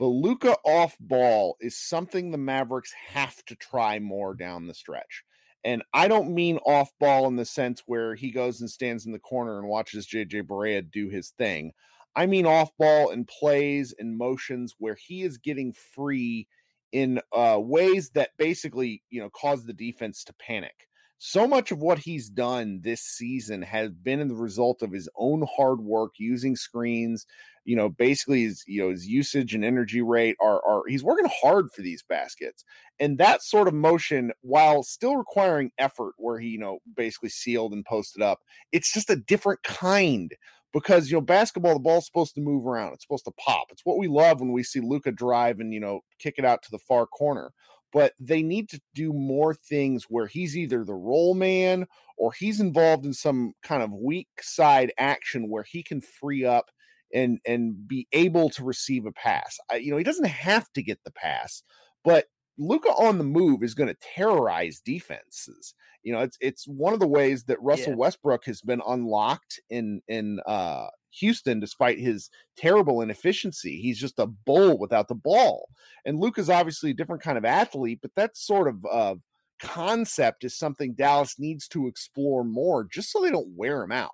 But 0.00 0.06
Luka 0.06 0.56
off 0.64 0.96
ball 0.98 1.56
is 1.60 1.78
something 1.78 2.32
the 2.32 2.36
Mavericks 2.38 2.92
have 3.10 3.36
to 3.44 3.54
try 3.54 4.00
more 4.00 4.34
down 4.34 4.66
the 4.66 4.74
stretch. 4.74 5.22
And 5.62 5.84
I 5.94 6.08
don't 6.08 6.34
mean 6.34 6.58
off 6.66 6.90
ball 6.98 7.28
in 7.28 7.36
the 7.36 7.44
sense 7.44 7.84
where 7.86 8.16
he 8.16 8.32
goes 8.32 8.60
and 8.60 8.68
stands 8.68 9.06
in 9.06 9.12
the 9.12 9.20
corner 9.20 9.60
and 9.60 9.68
watches 9.68 10.08
JJ 10.08 10.42
Barea 10.42 10.82
do 10.90 11.08
his 11.08 11.30
thing. 11.38 11.72
I 12.16 12.26
mean 12.26 12.46
off 12.46 12.70
ball 12.78 13.10
and 13.10 13.26
plays 13.26 13.94
and 13.98 14.16
motions 14.16 14.74
where 14.78 14.96
he 14.96 15.22
is 15.22 15.38
getting 15.38 15.72
free 15.72 16.46
in 16.92 17.20
uh, 17.32 17.58
ways 17.60 18.10
that 18.10 18.30
basically, 18.38 19.02
you 19.10 19.20
know, 19.20 19.30
cause 19.30 19.64
the 19.64 19.72
defense 19.72 20.22
to 20.24 20.34
panic. 20.34 20.86
So 21.18 21.46
much 21.46 21.70
of 21.72 21.78
what 21.78 21.98
he's 21.98 22.28
done 22.28 22.80
this 22.82 23.00
season 23.00 23.62
has 23.62 23.90
been 23.90 24.20
in 24.20 24.28
the 24.28 24.34
result 24.34 24.82
of 24.82 24.92
his 24.92 25.08
own 25.16 25.46
hard 25.56 25.80
work 25.80 26.12
using 26.18 26.54
screens. 26.54 27.26
You 27.64 27.76
know, 27.76 27.88
basically 27.88 28.42
his 28.42 28.62
you 28.66 28.82
know 28.82 28.90
his 28.90 29.06
usage 29.06 29.54
and 29.54 29.64
energy 29.64 30.02
rate 30.02 30.36
are 30.40 30.60
are 30.68 30.82
he's 30.86 31.02
working 31.02 31.30
hard 31.42 31.72
for 31.72 31.80
these 31.80 32.02
baskets, 32.02 32.62
and 33.00 33.16
that 33.18 33.42
sort 33.42 33.68
of 33.68 33.74
motion, 33.74 34.32
while 34.42 34.82
still 34.82 35.16
requiring 35.16 35.70
effort, 35.78 36.12
where 36.18 36.38
he 36.38 36.48
you 36.48 36.58
know 36.58 36.78
basically 36.94 37.30
sealed 37.30 37.72
and 37.72 37.86
posted 37.86 38.22
up, 38.22 38.40
it's 38.70 38.92
just 38.92 39.08
a 39.08 39.16
different 39.16 39.62
kind 39.62 40.34
because 40.74 41.10
you 41.10 41.16
know 41.16 41.22
basketball 41.22 41.74
the 41.74 41.80
ball's 41.80 42.04
supposed 42.04 42.34
to 42.34 42.42
move 42.42 42.66
around. 42.66 42.92
It's 42.92 43.04
supposed 43.04 43.24
to 43.24 43.32
pop. 43.38 43.68
It's 43.70 43.86
what 43.86 43.98
we 43.98 44.08
love 44.08 44.40
when 44.40 44.52
we 44.52 44.62
see 44.62 44.80
luka 44.80 45.12
drive 45.12 45.60
and 45.60 45.72
you 45.72 45.80
know 45.80 46.00
kick 46.18 46.34
it 46.36 46.44
out 46.44 46.62
to 46.64 46.70
the 46.70 46.78
far 46.78 47.06
corner. 47.06 47.52
But 47.92 48.12
they 48.18 48.42
need 48.42 48.68
to 48.70 48.80
do 48.94 49.12
more 49.12 49.54
things 49.54 50.06
where 50.08 50.26
he's 50.26 50.56
either 50.56 50.84
the 50.84 50.94
roll 50.94 51.34
man 51.34 51.86
or 52.18 52.32
he's 52.32 52.60
involved 52.60 53.06
in 53.06 53.12
some 53.14 53.52
kind 53.62 53.84
of 53.84 53.92
weak 53.92 54.28
side 54.40 54.92
action 54.98 55.48
where 55.48 55.62
he 55.62 55.82
can 55.82 56.00
free 56.00 56.44
up 56.44 56.66
and 57.14 57.38
and 57.46 57.88
be 57.88 58.08
able 58.12 58.50
to 58.50 58.64
receive 58.64 59.06
a 59.06 59.12
pass. 59.12 59.58
I, 59.70 59.76
you 59.76 59.92
know 59.92 59.96
he 59.96 60.04
doesn't 60.04 60.26
have 60.26 60.70
to 60.72 60.82
get 60.82 60.98
the 61.04 61.12
pass 61.12 61.62
but 62.04 62.26
Luka 62.58 62.88
on 62.90 63.18
the 63.18 63.24
move 63.24 63.62
is 63.62 63.74
going 63.74 63.88
to 63.88 63.96
terrorize 64.14 64.80
defenses. 64.80 65.74
You 66.02 66.12
know, 66.12 66.20
it's 66.20 66.36
it's 66.40 66.68
one 66.68 66.92
of 66.92 67.00
the 67.00 67.08
ways 67.08 67.44
that 67.44 67.62
Russell 67.62 67.92
yeah. 67.92 67.98
Westbrook 67.98 68.44
has 68.44 68.60
been 68.60 68.82
unlocked 68.86 69.60
in 69.70 70.02
in 70.06 70.40
uh, 70.46 70.88
Houston, 71.18 71.60
despite 71.60 71.98
his 71.98 72.30
terrible 72.56 73.00
inefficiency. 73.00 73.80
He's 73.80 73.98
just 73.98 74.18
a 74.18 74.26
bull 74.26 74.78
without 74.78 75.08
the 75.08 75.14
ball. 75.14 75.68
And 76.04 76.20
Luka's 76.20 76.50
obviously 76.50 76.90
a 76.90 76.94
different 76.94 77.22
kind 77.22 77.38
of 77.38 77.44
athlete, 77.44 78.00
but 78.02 78.14
that 78.16 78.36
sort 78.36 78.68
of 78.68 78.84
uh, 78.90 79.14
concept 79.60 80.44
is 80.44 80.56
something 80.56 80.92
Dallas 80.92 81.38
needs 81.38 81.66
to 81.68 81.86
explore 81.86 82.44
more, 82.44 82.84
just 82.84 83.10
so 83.10 83.22
they 83.22 83.30
don't 83.30 83.56
wear 83.56 83.82
him 83.82 83.92
out. 83.92 84.12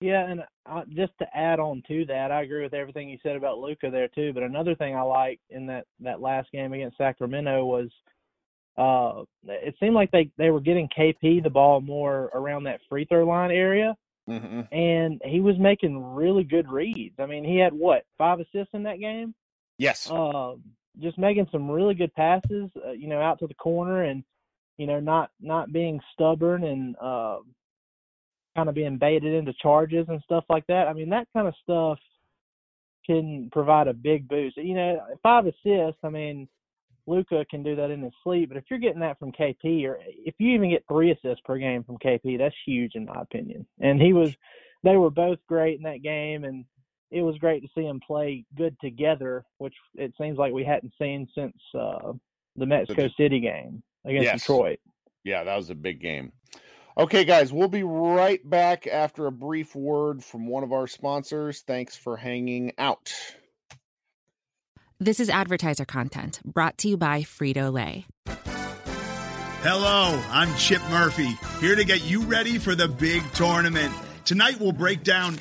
Yeah, 0.00 0.26
and 0.26 0.42
just 0.94 1.12
to 1.18 1.26
add 1.36 1.60
on 1.60 1.82
to 1.88 2.06
that, 2.06 2.30
I 2.30 2.42
agree 2.42 2.62
with 2.62 2.72
everything 2.72 3.10
you 3.10 3.18
said 3.22 3.36
about 3.36 3.58
Luka 3.58 3.90
there 3.90 4.08
too. 4.08 4.32
But 4.32 4.42
another 4.42 4.74
thing 4.74 4.96
I 4.96 5.02
liked 5.02 5.42
in 5.50 5.66
that 5.66 5.84
that 6.00 6.22
last 6.22 6.50
game 6.52 6.72
against 6.72 6.96
Sacramento 6.96 7.64
was 7.64 7.90
uh 8.78 9.24
it 9.46 9.74
seemed 9.78 9.94
like 9.94 10.10
they 10.10 10.30
they 10.38 10.50
were 10.50 10.60
getting 10.60 10.88
KP 10.96 11.42
the 11.42 11.50
ball 11.50 11.80
more 11.82 12.30
around 12.32 12.64
that 12.64 12.80
free 12.88 13.04
throw 13.04 13.26
line 13.26 13.50
area. 13.50 13.94
Mm-hmm. 14.28 14.74
And 14.74 15.20
he 15.24 15.40
was 15.40 15.58
making 15.58 16.14
really 16.14 16.44
good 16.44 16.70
reads. 16.70 17.16
I 17.18 17.26
mean, 17.26 17.44
he 17.44 17.56
had 17.56 17.72
what 17.72 18.04
five 18.16 18.40
assists 18.40 18.72
in 18.72 18.84
that 18.84 19.00
game. 19.00 19.34
Yes. 19.76 20.10
Uh, 20.10 20.54
just 20.98 21.18
making 21.18 21.48
some 21.50 21.70
really 21.70 21.94
good 21.94 22.14
passes, 22.14 22.70
uh, 22.86 22.92
you 22.92 23.08
know, 23.08 23.20
out 23.20 23.38
to 23.40 23.46
the 23.46 23.54
corner, 23.54 24.04
and 24.04 24.22
you 24.78 24.86
know, 24.86 25.00
not 25.00 25.30
not 25.40 25.72
being 25.72 26.00
stubborn 26.14 26.64
and 26.64 26.96
uh, 27.00 27.38
kind 28.56 28.68
of 28.68 28.74
being 28.74 28.98
baited 28.98 29.34
into 29.34 29.52
charges 29.54 30.06
and 30.08 30.20
stuff 30.22 30.44
like 30.48 30.66
that. 30.68 30.88
I 30.88 30.92
mean, 30.92 31.10
that 31.10 31.28
kind 31.34 31.48
of 31.48 31.54
stuff 31.62 31.98
can 33.06 33.48
provide 33.52 33.88
a 33.88 33.94
big 33.94 34.28
boost. 34.28 34.56
You 34.56 34.74
know, 34.74 35.00
five 35.22 35.46
assists. 35.46 36.00
I 36.02 36.10
mean, 36.10 36.48
Luka 37.06 37.44
can 37.50 37.62
do 37.62 37.74
that 37.76 37.90
in 37.90 38.02
his 38.02 38.12
sleep, 38.22 38.48
but 38.48 38.58
if 38.58 38.64
you're 38.70 38.78
getting 38.78 39.00
that 39.00 39.18
from 39.18 39.32
KP, 39.32 39.84
or 39.84 39.98
if 40.06 40.34
you 40.38 40.52
even 40.52 40.70
get 40.70 40.84
three 40.88 41.10
assists 41.10 41.42
per 41.44 41.58
game 41.58 41.82
from 41.82 41.98
KP, 41.98 42.38
that's 42.38 42.54
huge 42.64 42.94
in 42.94 43.06
my 43.06 43.20
opinion. 43.20 43.66
And 43.80 44.00
he 44.00 44.12
was, 44.12 44.34
they 44.84 44.96
were 44.96 45.10
both 45.10 45.38
great 45.48 45.78
in 45.78 45.82
that 45.84 46.02
game, 46.02 46.44
and 46.44 46.64
it 47.10 47.22
was 47.22 47.36
great 47.38 47.62
to 47.62 47.68
see 47.74 47.82
them 47.82 48.00
play 48.06 48.44
good 48.56 48.76
together, 48.80 49.44
which 49.58 49.74
it 49.94 50.12
seems 50.20 50.38
like 50.38 50.52
we 50.52 50.64
hadn't 50.64 50.92
seen 51.00 51.26
since 51.34 51.56
uh, 51.78 52.12
the 52.56 52.66
Mexico 52.66 53.08
City 53.16 53.40
game 53.40 53.82
against 54.04 54.24
yes. 54.24 54.40
Detroit. 54.40 54.78
Yeah, 55.24 55.44
that 55.44 55.56
was 55.56 55.70
a 55.70 55.74
big 55.74 56.00
game. 56.00 56.32
Okay, 56.96 57.24
guys, 57.24 57.52
we'll 57.52 57.68
be 57.68 57.84
right 57.84 58.40
back 58.48 58.86
after 58.86 59.26
a 59.26 59.32
brief 59.32 59.74
word 59.74 60.24
from 60.24 60.48
one 60.48 60.64
of 60.64 60.72
our 60.72 60.86
sponsors. 60.86 61.60
Thanks 61.60 61.96
for 61.96 62.16
hanging 62.16 62.72
out. 62.78 63.12
This 64.98 65.20
is 65.20 65.30
advertiser 65.30 65.84
content 65.84 66.40
brought 66.44 66.76
to 66.78 66.88
you 66.88 66.96
by 66.96 67.22
Frito 67.22 67.72
Lay. 67.72 68.06
Hello, 69.62 70.22
I'm 70.30 70.54
Chip 70.56 70.82
Murphy, 70.90 71.38
here 71.60 71.76
to 71.76 71.84
get 71.84 72.04
you 72.04 72.22
ready 72.22 72.58
for 72.58 72.74
the 72.74 72.88
big 72.88 73.22
tournament. 73.32 73.94
Tonight 74.24 74.58
we'll 74.58 74.72
break 74.72 75.02
down. 75.02 75.38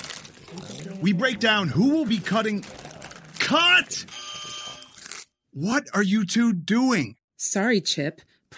We 1.02 1.14
break 1.14 1.40
down 1.40 1.70
who 1.70 1.90
will 1.90 2.06
be 2.06 2.20
cutting. 2.20 2.64
Cut! 3.40 4.06
What 5.52 5.86
are 5.94 6.04
you 6.04 6.26
two 6.26 6.54
doing? 6.54 7.16
Sorry, 7.36 7.82
Chip. 7.82 8.22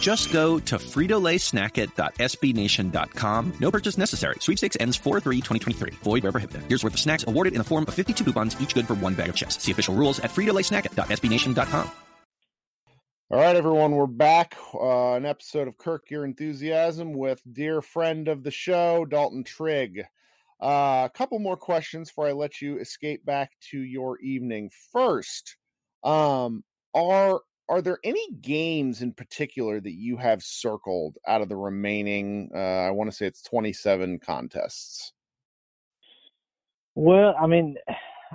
Just 0.00 0.32
go 0.32 0.58
to 0.58 0.76
fritolaysnackit.sbnation.com. 0.76 3.52
No 3.60 3.70
purchase 3.70 3.98
necessary. 3.98 4.36
Sweepstakes 4.40 4.78
ends 4.80 4.98
4-3-2023. 4.98 5.94
Void 5.96 6.22
where 6.22 6.32
prohibited. 6.32 6.62
Here's 6.68 6.82
worth 6.82 6.94
of 6.94 7.00
snacks 7.00 7.24
awarded 7.26 7.52
in 7.52 7.58
the 7.58 7.64
form 7.64 7.84
of 7.86 7.92
52 7.94 8.24
coupons, 8.24 8.58
each 8.60 8.74
good 8.74 8.86
for 8.86 8.94
one 8.94 9.14
bag 9.14 9.28
of 9.28 9.36
chips. 9.36 9.62
See 9.62 9.72
official 9.72 9.94
rules 9.94 10.18
at 10.20 10.30
fritolaysnackit.sbnation.com. 10.30 11.90
All 13.32 13.38
right, 13.38 13.54
everyone, 13.54 13.92
we're 13.92 14.08
back. 14.08 14.56
Uh, 14.74 15.12
an 15.12 15.24
episode 15.24 15.68
of 15.68 15.78
Kirk 15.78 16.10
Your 16.10 16.24
Enthusiasm 16.24 17.12
with 17.12 17.40
dear 17.52 17.80
friend 17.80 18.26
of 18.26 18.42
the 18.42 18.50
show, 18.50 19.04
Dalton 19.04 19.44
Trigg. 19.44 20.00
Uh, 20.60 21.06
a 21.06 21.10
couple 21.14 21.38
more 21.38 21.56
questions 21.56 22.08
before 22.08 22.26
I 22.26 22.32
let 22.32 22.60
you 22.60 22.78
escape 22.78 23.24
back 23.24 23.52
to 23.70 23.78
your 23.78 24.18
evening. 24.18 24.72
First, 24.92 25.54
um, 26.02 26.64
are 26.92 27.42
are 27.70 27.80
there 27.80 28.00
any 28.02 28.32
games 28.40 29.00
in 29.00 29.12
particular 29.12 29.80
that 29.80 29.92
you 29.92 30.16
have 30.16 30.42
circled 30.42 31.16
out 31.28 31.40
of 31.40 31.48
the 31.48 31.56
remaining 31.56 32.50
uh, 32.54 32.58
i 32.58 32.90
want 32.90 33.08
to 33.08 33.16
say 33.16 33.24
it's 33.24 33.42
27 33.42 34.18
contests 34.18 35.12
well 36.96 37.34
i 37.40 37.46
mean 37.46 37.76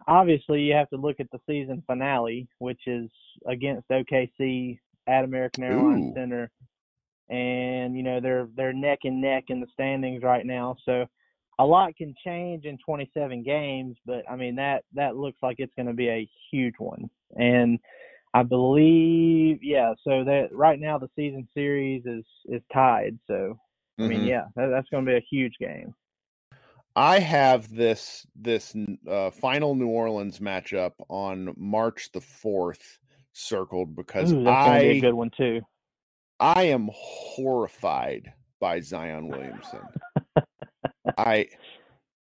obviously 0.08 0.62
you 0.62 0.74
have 0.74 0.90
to 0.90 0.98
look 0.98 1.20
at 1.20 1.30
the 1.32 1.40
season 1.48 1.84
finale 1.86 2.48
which 2.60 2.82
is 2.88 3.10
against 3.48 3.88
okc 3.90 4.80
at 5.08 5.26
american 5.26 5.64
airlines 5.64 6.12
Ooh. 6.12 6.14
center 6.16 6.52
and 7.30 7.96
you 7.96 8.04
know 8.04 8.20
they're 8.20 8.48
they're 8.56 8.74
neck 8.74 9.00
and 9.04 9.22
neck 9.22 9.46
in 9.50 9.60
the 9.60 9.68
standings 9.74 10.24
right 10.24 10.46
now 10.46 10.76
so 10.86 11.06
a 11.60 11.66
lot 11.66 11.96
can 11.96 12.14
change 12.24 12.66
in 12.66 12.78
27 12.86 13.44
games 13.44 13.98
but 14.06 14.24
i 14.30 14.36
mean 14.36 14.56
that 14.56 14.84
that 14.94 15.18
looks 15.18 15.38
like 15.42 15.58
it's 15.60 15.74
going 15.76 15.88
to 15.88 15.94
be 15.94 16.10
a 16.10 16.30
huge 16.52 16.76
one 16.78 17.10
and 17.38 17.80
I 18.36 18.44
believe, 18.44 19.64
yeah. 19.64 19.94
So 20.04 20.26
that 20.26 20.50
right 20.52 20.78
now 20.78 20.98
the 20.98 21.08
season 21.16 21.48
series 21.54 22.06
is 22.06 22.26
is 22.50 22.62
tied. 22.74 23.18
So 23.28 23.58
I 23.98 24.02
mm-hmm. 24.02 24.10
mean, 24.10 24.26
yeah, 24.26 24.44
that, 24.58 24.68
that's 24.68 24.90
going 24.90 25.06
to 25.06 25.12
be 25.12 25.16
a 25.16 25.26
huge 25.32 25.54
game. 25.58 25.96
I 26.98 27.20
have 27.20 27.74
this 27.74 28.28
this 28.36 28.76
uh, 29.10 29.32
final 29.32 29.74
New 29.74 29.88
Orleans 29.88 30.40
matchup 30.40 30.92
on 31.08 31.54
March 31.56 32.12
the 32.12 32.20
fourth 32.20 33.00
circled 33.32 33.96
because 33.96 34.34
Ooh, 34.34 34.44
that's 34.44 34.70
I 34.70 34.80
be 34.82 34.98
a 34.98 35.02
good 35.02 35.14
one 35.14 35.32
too. 35.36 35.62
I 36.38 36.64
am 36.64 36.90
horrified 36.94 38.34
by 38.60 38.82
Zion 38.82 39.30
Williamson. 39.30 39.80
I 41.18 41.48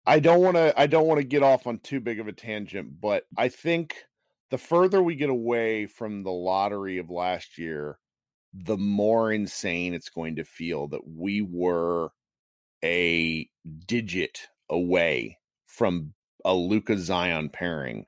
I 0.04 0.20
don't 0.20 0.42
want 0.42 0.56
to 0.56 0.78
I 0.78 0.86
don't 0.88 1.06
want 1.06 1.20
to 1.20 1.26
get 1.26 1.42
off 1.42 1.66
on 1.66 1.78
too 1.78 2.00
big 2.00 2.20
of 2.20 2.28
a 2.28 2.32
tangent, 2.32 3.00
but 3.00 3.24
I 3.38 3.48
think 3.48 3.96
the 4.50 4.58
further 4.58 5.02
we 5.02 5.14
get 5.14 5.30
away 5.30 5.86
from 5.86 6.22
the 6.22 6.30
lottery 6.30 6.98
of 6.98 7.10
last 7.10 7.58
year, 7.58 7.98
the 8.52 8.76
more 8.76 9.32
insane 9.32 9.92
it's 9.92 10.08
going 10.08 10.36
to 10.36 10.44
feel 10.44 10.88
that 10.88 11.06
we 11.06 11.42
were 11.42 12.10
a 12.84 13.48
digit 13.86 14.40
away 14.70 15.38
from 15.66 16.14
a 16.44 16.54
Luka 16.54 16.96
Zion 16.96 17.48
pairing. 17.48 18.06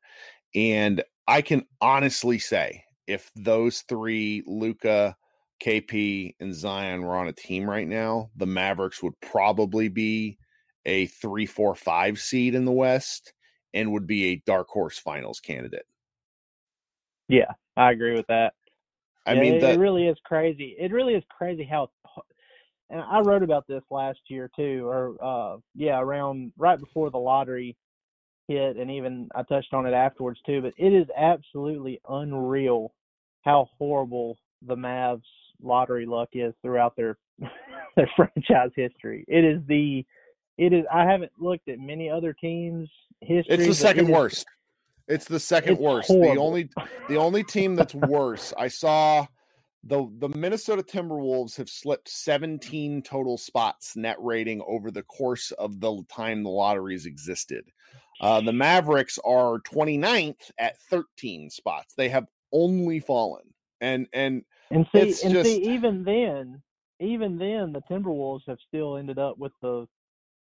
And 0.54 1.02
I 1.26 1.42
can 1.42 1.66
honestly 1.80 2.38
say 2.38 2.84
if 3.06 3.30
those 3.34 3.80
three, 3.80 4.42
Luka, 4.46 5.16
KP, 5.62 6.34
and 6.38 6.54
Zion 6.54 7.02
were 7.02 7.16
on 7.16 7.28
a 7.28 7.32
team 7.32 7.68
right 7.68 7.88
now, 7.88 8.30
the 8.36 8.46
Mavericks 8.46 9.02
would 9.02 9.20
probably 9.20 9.88
be 9.88 10.38
a 10.86 11.06
three, 11.06 11.46
four, 11.46 11.74
five 11.74 12.18
seed 12.18 12.54
in 12.54 12.64
the 12.64 12.72
West 12.72 13.32
and 13.74 13.92
would 13.92 14.06
be 14.06 14.26
a 14.26 14.42
dark 14.46 14.68
horse 14.68 14.98
finals 14.98 15.40
candidate. 15.40 15.84
Yeah, 17.28 17.52
I 17.76 17.92
agree 17.92 18.14
with 18.14 18.26
that. 18.28 18.54
I 19.26 19.34
yeah, 19.34 19.40
mean, 19.40 19.54
it, 19.54 19.62
it, 19.62 19.78
really 19.78 20.06
is 20.06 20.16
crazy. 20.24 20.74
It 20.78 20.92
really 20.92 21.14
is 21.14 21.24
crazy 21.28 21.64
how. 21.64 21.90
And 22.90 23.02
I 23.02 23.20
wrote 23.20 23.42
about 23.42 23.66
this 23.66 23.82
last 23.90 24.18
year 24.28 24.50
too, 24.56 24.86
or 24.86 25.16
uh, 25.22 25.58
yeah, 25.74 26.00
around 26.00 26.52
right 26.56 26.80
before 26.80 27.10
the 27.10 27.18
lottery 27.18 27.76
hit, 28.48 28.78
and 28.78 28.90
even 28.90 29.28
I 29.34 29.42
touched 29.42 29.74
on 29.74 29.84
it 29.84 29.92
afterwards 29.92 30.40
too. 30.46 30.62
But 30.62 30.72
it 30.78 30.94
is 30.94 31.06
absolutely 31.14 32.00
unreal 32.08 32.94
how 33.42 33.68
horrible 33.78 34.38
the 34.66 34.74
Mavs 34.74 35.20
lottery 35.62 36.06
luck 36.06 36.30
is 36.32 36.54
throughout 36.62 36.96
their 36.96 37.18
their 37.96 38.10
franchise 38.16 38.70
history. 38.74 39.26
It 39.28 39.44
is 39.44 39.60
the 39.68 40.06
it 40.56 40.72
is 40.72 40.84
I 40.90 41.04
haven't 41.04 41.32
looked 41.38 41.68
at 41.68 41.78
many 41.78 42.08
other 42.08 42.32
teams 42.32 42.88
history. 43.20 43.54
It's 43.54 43.66
the 43.66 43.74
second 43.74 44.08
worst. 44.08 44.46
It's 45.08 45.26
the 45.26 45.40
second 45.40 45.74
it's 45.74 45.80
worst. 45.80 46.08
Horrible. 46.08 46.34
The 46.34 46.40
only 46.40 46.70
the 47.08 47.16
only 47.16 47.42
team 47.42 47.74
that's 47.74 47.94
worse. 47.94 48.52
I 48.58 48.68
saw 48.68 49.26
the 49.84 50.06
the 50.18 50.28
Minnesota 50.28 50.82
Timberwolves 50.82 51.56
have 51.56 51.68
slipped 51.68 52.08
17 52.08 53.02
total 53.02 53.38
spots 53.38 53.96
net 53.96 54.16
rating 54.20 54.62
over 54.66 54.90
the 54.90 55.02
course 55.02 55.50
of 55.52 55.80
the 55.80 56.02
time 56.14 56.42
the 56.42 56.50
lotteries 56.50 57.06
existed. 57.06 57.64
Uh, 58.20 58.40
the 58.40 58.52
Mavericks 58.52 59.18
are 59.24 59.60
29th 59.60 60.50
at 60.58 60.80
13 60.90 61.50
spots. 61.50 61.94
They 61.94 62.08
have 62.08 62.26
only 62.52 63.00
fallen. 63.00 63.42
And 63.80 64.08
and 64.12 64.42
and 64.70 64.86
see 64.92 65.14
and 65.24 65.34
just, 65.34 65.48
see 65.48 65.62
even 65.62 66.02
then, 66.02 66.60
even 67.00 67.38
then 67.38 67.72
the 67.72 67.82
Timberwolves 67.88 68.42
have 68.48 68.58
still 68.66 68.96
ended 68.96 69.18
up 69.18 69.38
with 69.38 69.52
the 69.62 69.86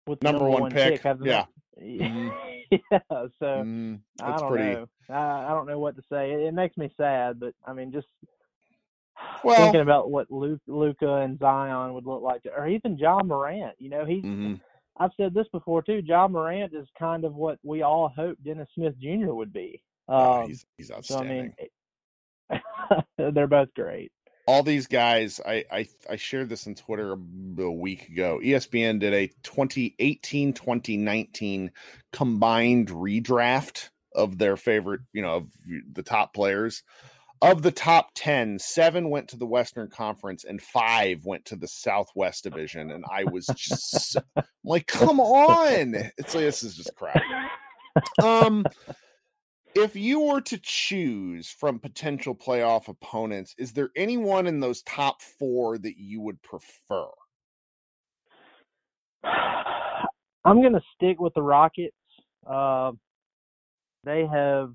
with 0.08 0.24
number, 0.24 0.39
number, 0.39 0.52
one, 0.52 0.62
one 0.63 0.72
pick. 0.72 1.02
pick 1.02 1.17
yeah. 1.24 1.46
Mm-hmm. 1.80 2.30
yeah. 2.72 3.00
So 3.10 3.46
mm, 3.46 4.00
I 4.20 4.38
don't 4.38 4.52
pretty... 4.52 4.74
know. 4.74 4.88
I, 5.10 5.46
I 5.46 5.50
don't 5.50 5.67
know 5.67 5.78
what 5.78 5.96
to 5.96 6.02
say. 6.12 6.32
It, 6.32 6.39
it, 6.39 6.54
makes 6.56 6.76
me 6.76 6.89
sad, 6.98 7.39
but 7.39 7.54
I 7.67 7.74
mean, 7.74 7.91
just 7.91 8.08
well, 9.43 9.58
thinking 9.58 9.82
about 9.82 10.10
what 10.10 10.32
Luke, 10.32 10.60
Luka 10.65 11.17
and 11.17 11.38
Zion 11.38 11.93
would 11.93 12.08
look 12.08 12.24
like, 12.24 12.41
or 12.56 12.67
even 12.67 12.98
Ja 12.98 13.22
Morant. 13.24 13.76
You 13.78 13.89
know, 13.89 14.06
he's. 14.06 14.24
Mm-hmm. 14.24 14.56
I've 15.00 15.12
said 15.17 15.36
this 15.36 15.46
before 15.52 15.84
too. 15.84 16.02
Ja 16.04 16.28
Morant 16.28 16.74
is 16.74 16.88
kind 16.98 17.24
of 17.26 17.36
what 17.36 17.60
we 17.62 17.84
all 17.84 18.12
hoped 18.15 18.43
Dennis 18.43 18.70
Smith 18.74 18.96
Jr. 19.00 19.34
would 19.34 19.54
be. 19.54 19.84
Um, 20.10 20.48
he's 20.48 20.65
he's 20.78 20.89
outstanding. 20.89 21.54
So, 22.50 22.56
I 22.56 22.62
mean, 23.20 23.34
they're 23.36 23.46
both 23.46 23.72
great 23.76 24.12
all 24.48 24.64
these 24.64 24.88
guys 24.88 25.40
I, 25.46 25.66
I 25.72 25.88
i 26.10 26.16
shared 26.16 26.50
this 26.50 26.66
on 26.66 26.74
twitter 26.74 27.14
a 27.60 27.72
week 27.72 28.10
ago. 28.10 28.40
Espn 28.44 29.00
did 29.00 29.14
a 29.14 29.28
2018 29.44 30.54
2019 30.54 31.72
combined 32.14 32.88
redraft 32.88 33.90
of 34.16 34.38
their 34.38 34.58
favorite 34.58 35.02
you 35.14 35.22
know 35.22 35.36
of 35.36 35.48
the 35.92 36.04
top 36.04 36.34
players. 36.34 36.84
Of 37.40 37.62
the 37.62 37.72
top 37.72 38.10
10 38.16 38.58
seven 38.58 39.12
went 39.12 39.28
to 39.30 39.38
the 39.38 39.46
western 39.46 39.90
conference 39.90 40.44
and 40.44 40.60
five 40.60 41.24
went 41.26 41.46
to 41.46 41.56
the 41.56 41.68
southwest 41.68 42.44
division 42.44 42.90
and 42.90 43.06
i 43.12 43.26
was 43.26 43.46
just 43.56 44.18
like 44.64 44.88
come 44.88 45.20
on. 45.20 45.94
It's 46.18 46.34
like 46.34 46.46
this 46.46 46.64
is 46.64 46.76
just 46.76 46.96
crap. 46.96 47.22
Um 48.24 48.66
if 49.78 49.96
you 49.96 50.20
were 50.20 50.42
to 50.42 50.58
choose 50.58 51.50
from 51.50 51.80
potential 51.80 52.34
playoff 52.34 52.88
opponents, 52.88 53.54
is 53.58 53.74
there 53.74 53.90
anyone 53.96 54.48
in 54.48 54.60
those 54.60 54.82
top 54.84 55.22
four 55.22 55.78
that 55.78 55.98
you 55.98 56.20
would 56.22 56.42
prefer? 56.42 57.08
I'm 59.24 60.62
going 60.62 60.74
to 60.74 60.82
stick 60.96 61.20
with 61.20 61.34
the 61.34 61.42
Rockets. 61.42 61.94
Uh, 62.50 62.94
they 64.04 64.26
have, 64.26 64.74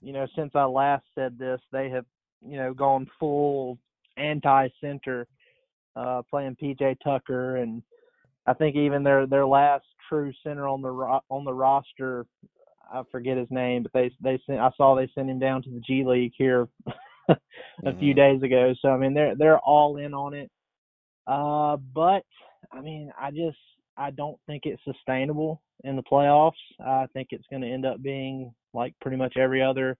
you 0.00 0.12
know, 0.12 0.26
since 0.34 0.52
I 0.54 0.64
last 0.64 1.04
said 1.14 1.38
this, 1.38 1.60
they 1.70 1.90
have, 1.90 2.06
you 2.44 2.56
know, 2.56 2.74
gone 2.74 3.06
full 3.20 3.78
anti-center, 4.16 5.26
uh, 5.94 6.22
playing 6.28 6.56
PJ 6.60 6.96
Tucker, 7.04 7.56
and 7.56 7.82
I 8.46 8.54
think 8.54 8.76
even 8.76 9.02
their 9.02 9.26
their 9.26 9.46
last 9.46 9.84
true 10.08 10.32
center 10.42 10.66
on 10.66 10.82
the 10.82 11.20
on 11.28 11.44
the 11.44 11.52
roster, 11.54 12.26
I 12.92 13.02
forget 13.10 13.36
his 13.36 13.50
name, 13.50 13.82
but 13.82 13.92
they 13.92 14.10
they 14.20 14.40
sent 14.46 14.60
I 14.60 14.70
saw 14.76 14.94
they 14.94 15.10
sent 15.14 15.30
him 15.30 15.38
down 15.38 15.62
to 15.62 15.70
the 15.70 15.80
G 15.80 16.04
League 16.04 16.32
here 16.36 16.68
a 17.28 17.34
mm-hmm. 17.84 17.98
few 17.98 18.14
days 18.14 18.42
ago. 18.42 18.74
So 18.80 18.88
I 18.88 18.96
mean 18.96 19.14
they're 19.14 19.36
they're 19.36 19.58
all 19.58 19.96
in 19.96 20.14
on 20.14 20.34
it. 20.34 20.50
Uh, 21.26 21.76
but 21.94 22.22
I 22.72 22.80
mean 22.80 23.12
I 23.18 23.30
just 23.30 23.58
I 23.96 24.10
don't 24.10 24.38
think 24.46 24.62
it's 24.64 24.82
sustainable 24.84 25.62
in 25.84 25.96
the 25.96 26.02
playoffs. 26.02 26.52
I 26.84 27.06
think 27.12 27.28
it's 27.30 27.46
going 27.50 27.62
to 27.62 27.70
end 27.70 27.86
up 27.86 28.02
being 28.02 28.52
like 28.72 28.94
pretty 29.00 29.16
much 29.16 29.36
every 29.36 29.62
other 29.62 29.96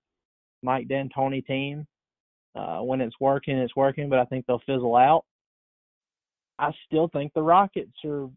Mike 0.63 0.89
D'Antoni 0.89 1.45
team. 1.47 1.87
Uh, 2.57 2.79
when 2.79 3.01
it's 3.01 3.17
working, 3.21 3.59
it's 3.59 3.75
working, 3.75 4.09
but 4.09 4.21
I 4.21 4.25
think 4.27 4.47
they'll 4.47 4.63
fizzle 4.65 4.95
out. 4.95 5.25
I 6.59 6.71
still 6.87 7.09
think 7.13 7.33
the 7.35 7.43
Rockets 7.43 7.93
are, 8.05 8.29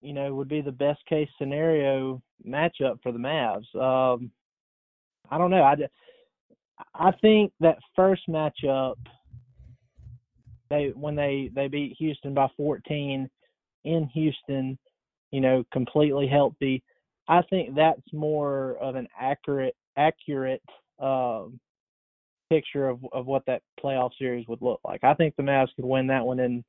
you 0.00 0.12
know, 0.12 0.34
would 0.34 0.48
be 0.48 0.60
the 0.60 0.72
best 0.72 1.04
case 1.06 1.28
scenario 1.38 2.22
matchup 2.46 3.02
for 3.02 3.12
the 3.12 3.18
Mavs. 3.18 3.74
Um, 3.74 4.30
I 5.30 5.38
don't 5.38 5.50
know. 5.50 5.62
I, 5.62 5.76
I 6.94 7.10
think 7.20 7.52
that 7.60 7.78
first 7.94 8.22
matchup, 8.28 8.96
they 10.68 10.92
when 10.94 11.14
they 11.14 11.50
they 11.54 11.68
beat 11.68 11.96
Houston 11.98 12.34
by 12.34 12.48
14 12.56 13.28
in 13.84 14.04
Houston, 14.14 14.78
you 15.30 15.40
know, 15.40 15.64
completely 15.72 16.26
healthy. 16.26 16.82
I 17.28 17.42
think 17.50 17.74
that's 17.74 18.12
more 18.12 18.76
of 18.80 18.96
an 18.96 19.08
accurate 19.18 19.76
accurate 19.96 20.62
um, 21.00 21.58
picture 22.50 22.88
of 22.88 23.00
of 23.12 23.26
what 23.26 23.44
that 23.46 23.62
playoff 23.82 24.10
series 24.18 24.46
would 24.48 24.62
look 24.62 24.80
like. 24.84 25.02
I 25.02 25.14
think 25.14 25.34
the 25.36 25.42
Mavs 25.42 25.74
could 25.76 25.84
win 25.84 26.06
that 26.08 26.24
one 26.24 26.40
in, 26.40 26.64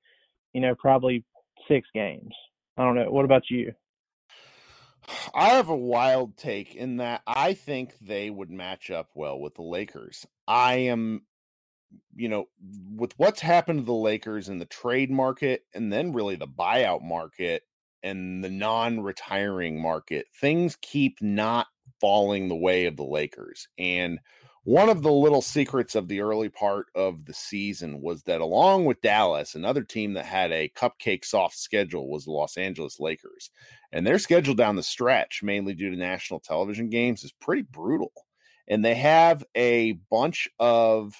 you 0.53 0.61
know, 0.61 0.75
probably 0.75 1.23
six 1.67 1.87
games. 1.93 2.33
I 2.77 2.83
don't 2.83 2.95
know. 2.95 3.09
What 3.11 3.25
about 3.25 3.49
you? 3.49 3.73
I 5.33 5.49
have 5.49 5.69
a 5.69 5.75
wild 5.75 6.37
take 6.37 6.75
in 6.75 6.97
that 6.97 7.21
I 7.25 7.53
think 7.53 7.97
they 7.99 8.29
would 8.29 8.49
match 8.49 8.91
up 8.91 9.09
well 9.15 9.39
with 9.39 9.55
the 9.55 9.63
Lakers. 9.63 10.25
I 10.47 10.75
am, 10.75 11.25
you 12.15 12.29
know, 12.29 12.45
with 12.95 13.13
what's 13.17 13.39
happened 13.39 13.79
to 13.79 13.85
the 13.85 13.93
Lakers 13.93 14.49
in 14.49 14.59
the 14.59 14.65
trade 14.65 15.09
market 15.09 15.63
and 15.73 15.91
then 15.91 16.13
really 16.13 16.35
the 16.35 16.47
buyout 16.47 17.01
market, 17.03 17.63
and 18.03 18.43
the 18.43 18.49
non-retiring 18.49 19.81
market, 19.81 20.27
things 20.39 20.77
keep 20.81 21.17
not 21.19 21.67
falling 21.99 22.47
the 22.47 22.55
way 22.55 22.85
of 22.85 22.95
the 22.95 23.03
Lakers. 23.03 23.67
And 23.77 24.19
one 24.67 24.89
of 24.89 25.01
the 25.01 25.09
little 25.09 25.41
secrets 25.41 25.95
of 25.95 26.09
the 26.09 26.19
early 26.19 26.49
part 26.49 26.87
of 26.93 27.23
the 27.23 27.33
season 27.33 28.01
was 28.01 28.23
that 28.23 28.41
along 28.41 28.83
with 28.83 29.01
Dallas, 29.01 29.55
another 29.55 29.81
team 29.81 30.11
that 30.15 30.25
had 30.25 30.51
a 30.51 30.69
cupcake 30.75 31.23
soft 31.23 31.57
schedule 31.57 32.09
was 32.09 32.25
the 32.25 32.31
Los 32.31 32.57
Angeles 32.57 32.99
Lakers. 32.99 33.49
And 33.93 34.05
their 34.05 34.19
schedule 34.19 34.55
down 34.55 34.75
the 34.75 34.83
stretch, 34.83 35.41
mainly 35.41 35.73
due 35.73 35.89
to 35.89 35.95
national 35.95 36.41
television 36.41 36.89
games, 36.89 37.23
is 37.23 37.31
pretty 37.31 37.61
brutal. 37.61 38.11
And 38.67 38.83
they 38.83 38.95
have 38.95 39.41
a 39.55 39.93
bunch 40.11 40.49
of 40.59 41.15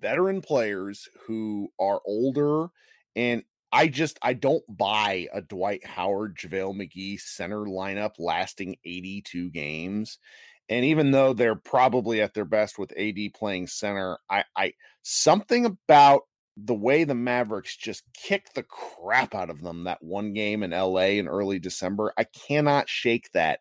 veteran 0.00 0.40
players 0.40 1.08
who 1.26 1.70
are 1.80 2.02
older 2.06 2.68
and 3.16 3.42
I 3.72 3.88
just 3.88 4.20
I 4.22 4.34
don't 4.34 4.62
buy 4.68 5.26
a 5.34 5.42
Dwight 5.42 5.84
Howard, 5.84 6.38
JaVale 6.38 6.76
McGee 6.76 7.18
center 7.18 7.64
lineup 7.64 8.12
lasting 8.20 8.76
82 8.84 9.50
games. 9.50 10.20
And 10.68 10.84
even 10.84 11.10
though 11.10 11.32
they're 11.32 11.54
probably 11.54 12.22
at 12.22 12.34
their 12.34 12.44
best 12.44 12.78
with 12.78 12.92
AD 12.98 13.18
playing 13.34 13.66
center, 13.66 14.18
I, 14.30 14.44
I 14.56 14.72
something 15.02 15.66
about 15.66 16.22
the 16.56 16.74
way 16.74 17.04
the 17.04 17.14
Mavericks 17.14 17.76
just 17.76 18.04
kicked 18.14 18.54
the 18.54 18.62
crap 18.62 19.34
out 19.34 19.50
of 19.50 19.60
them 19.60 19.84
that 19.84 20.02
one 20.02 20.32
game 20.32 20.62
in 20.62 20.70
LA 20.70 21.16
in 21.18 21.28
early 21.28 21.58
December, 21.58 22.12
I 22.16 22.24
cannot 22.24 22.88
shake 22.88 23.30
that. 23.32 23.60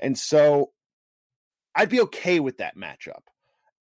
And 0.00 0.16
so 0.16 0.70
I'd 1.74 1.88
be 1.88 2.02
okay 2.02 2.40
with 2.40 2.58
that 2.58 2.76
matchup. 2.76 3.22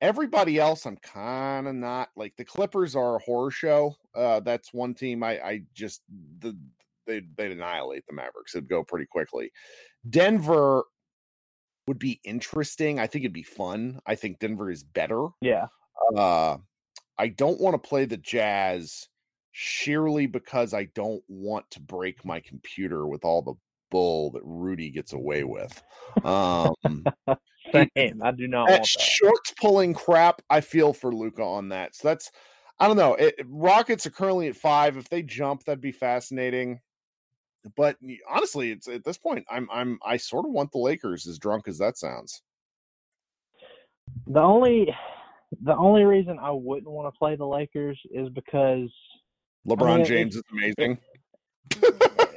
Everybody 0.01 0.59
else, 0.59 0.85
I'm 0.85 0.97
kind 0.97 1.67
of 1.67 1.75
not 1.75 2.09
like 2.15 2.35
the 2.35 2.43
Clippers 2.43 2.95
are 2.95 3.17
a 3.17 3.19
horror 3.19 3.51
show. 3.51 3.95
Uh, 4.15 4.39
that's 4.39 4.73
one 4.73 4.93
team 4.93 5.23
I, 5.23 5.39
I 5.39 5.61
just 5.73 6.01
the 6.39 6.57
they 7.05 7.21
they'd 7.37 7.51
annihilate 7.51 8.05
the 8.07 8.13
Mavericks. 8.13 8.55
It'd 8.55 8.69
go 8.69 8.83
pretty 8.83 9.05
quickly. 9.05 9.51
Denver 10.09 10.83
would 11.87 11.99
be 11.99 12.19
interesting. 12.23 12.99
I 12.99 13.07
think 13.07 13.23
it'd 13.23 13.33
be 13.33 13.43
fun. 13.43 13.99
I 14.05 14.15
think 14.15 14.39
Denver 14.39 14.71
is 14.71 14.83
better. 14.83 15.27
Yeah. 15.41 15.67
Uh, 16.15 16.57
I 17.17 17.27
don't 17.27 17.59
want 17.59 17.81
to 17.81 17.87
play 17.89 18.05
the 18.05 18.17
Jazz 18.17 19.07
sheerly 19.51 20.25
because 20.25 20.73
I 20.73 20.85
don't 20.95 21.23
want 21.27 21.69
to 21.71 21.79
break 21.79 22.25
my 22.25 22.39
computer 22.39 23.07
with 23.07 23.23
all 23.23 23.41
the 23.41 23.53
bull 23.91 24.31
that 24.31 24.41
Rudy 24.43 24.89
gets 24.89 25.13
away 25.13 25.43
with. 25.43 25.81
Um, 26.23 26.73
Same. 27.71 28.21
I 28.23 28.31
do 28.31 28.47
not 28.47 28.69
want 28.69 28.85
Shorts 28.85 29.53
pulling 29.59 29.93
crap. 29.93 30.41
I 30.49 30.61
feel 30.61 30.93
for 30.93 31.13
Luka 31.13 31.43
on 31.43 31.69
that. 31.69 31.95
So 31.95 32.07
that's 32.07 32.31
I 32.79 32.87
don't 32.87 32.97
know. 32.97 33.13
It, 33.13 33.35
Rockets 33.45 34.05
are 34.05 34.11
currently 34.11 34.47
at 34.47 34.55
five. 34.55 34.97
If 34.97 35.07
they 35.09 35.21
jump, 35.21 35.63
that'd 35.63 35.79
be 35.79 35.91
fascinating. 35.91 36.79
But 37.75 37.97
honestly, 38.29 38.71
it's 38.71 38.87
at 38.87 39.03
this 39.03 39.17
point, 39.17 39.45
I'm 39.49 39.67
I'm 39.71 39.99
I 40.05 40.17
sort 40.17 40.45
of 40.45 40.51
want 40.51 40.71
the 40.71 40.79
Lakers, 40.79 41.27
as 41.27 41.37
drunk 41.37 41.67
as 41.67 41.77
that 41.77 41.97
sounds. 41.97 42.41
The 44.27 44.41
only 44.41 44.93
the 45.61 45.75
only 45.75 46.03
reason 46.03 46.37
I 46.39 46.51
wouldn't 46.51 46.91
want 46.91 47.13
to 47.13 47.17
play 47.17 47.35
the 47.35 47.45
Lakers 47.45 47.99
is 48.11 48.29
because 48.29 48.91
LeBron 49.67 49.91
I 49.91 49.97
mean, 49.97 50.05
James 50.05 50.35
is 50.35 50.43
amazing. 50.51 50.97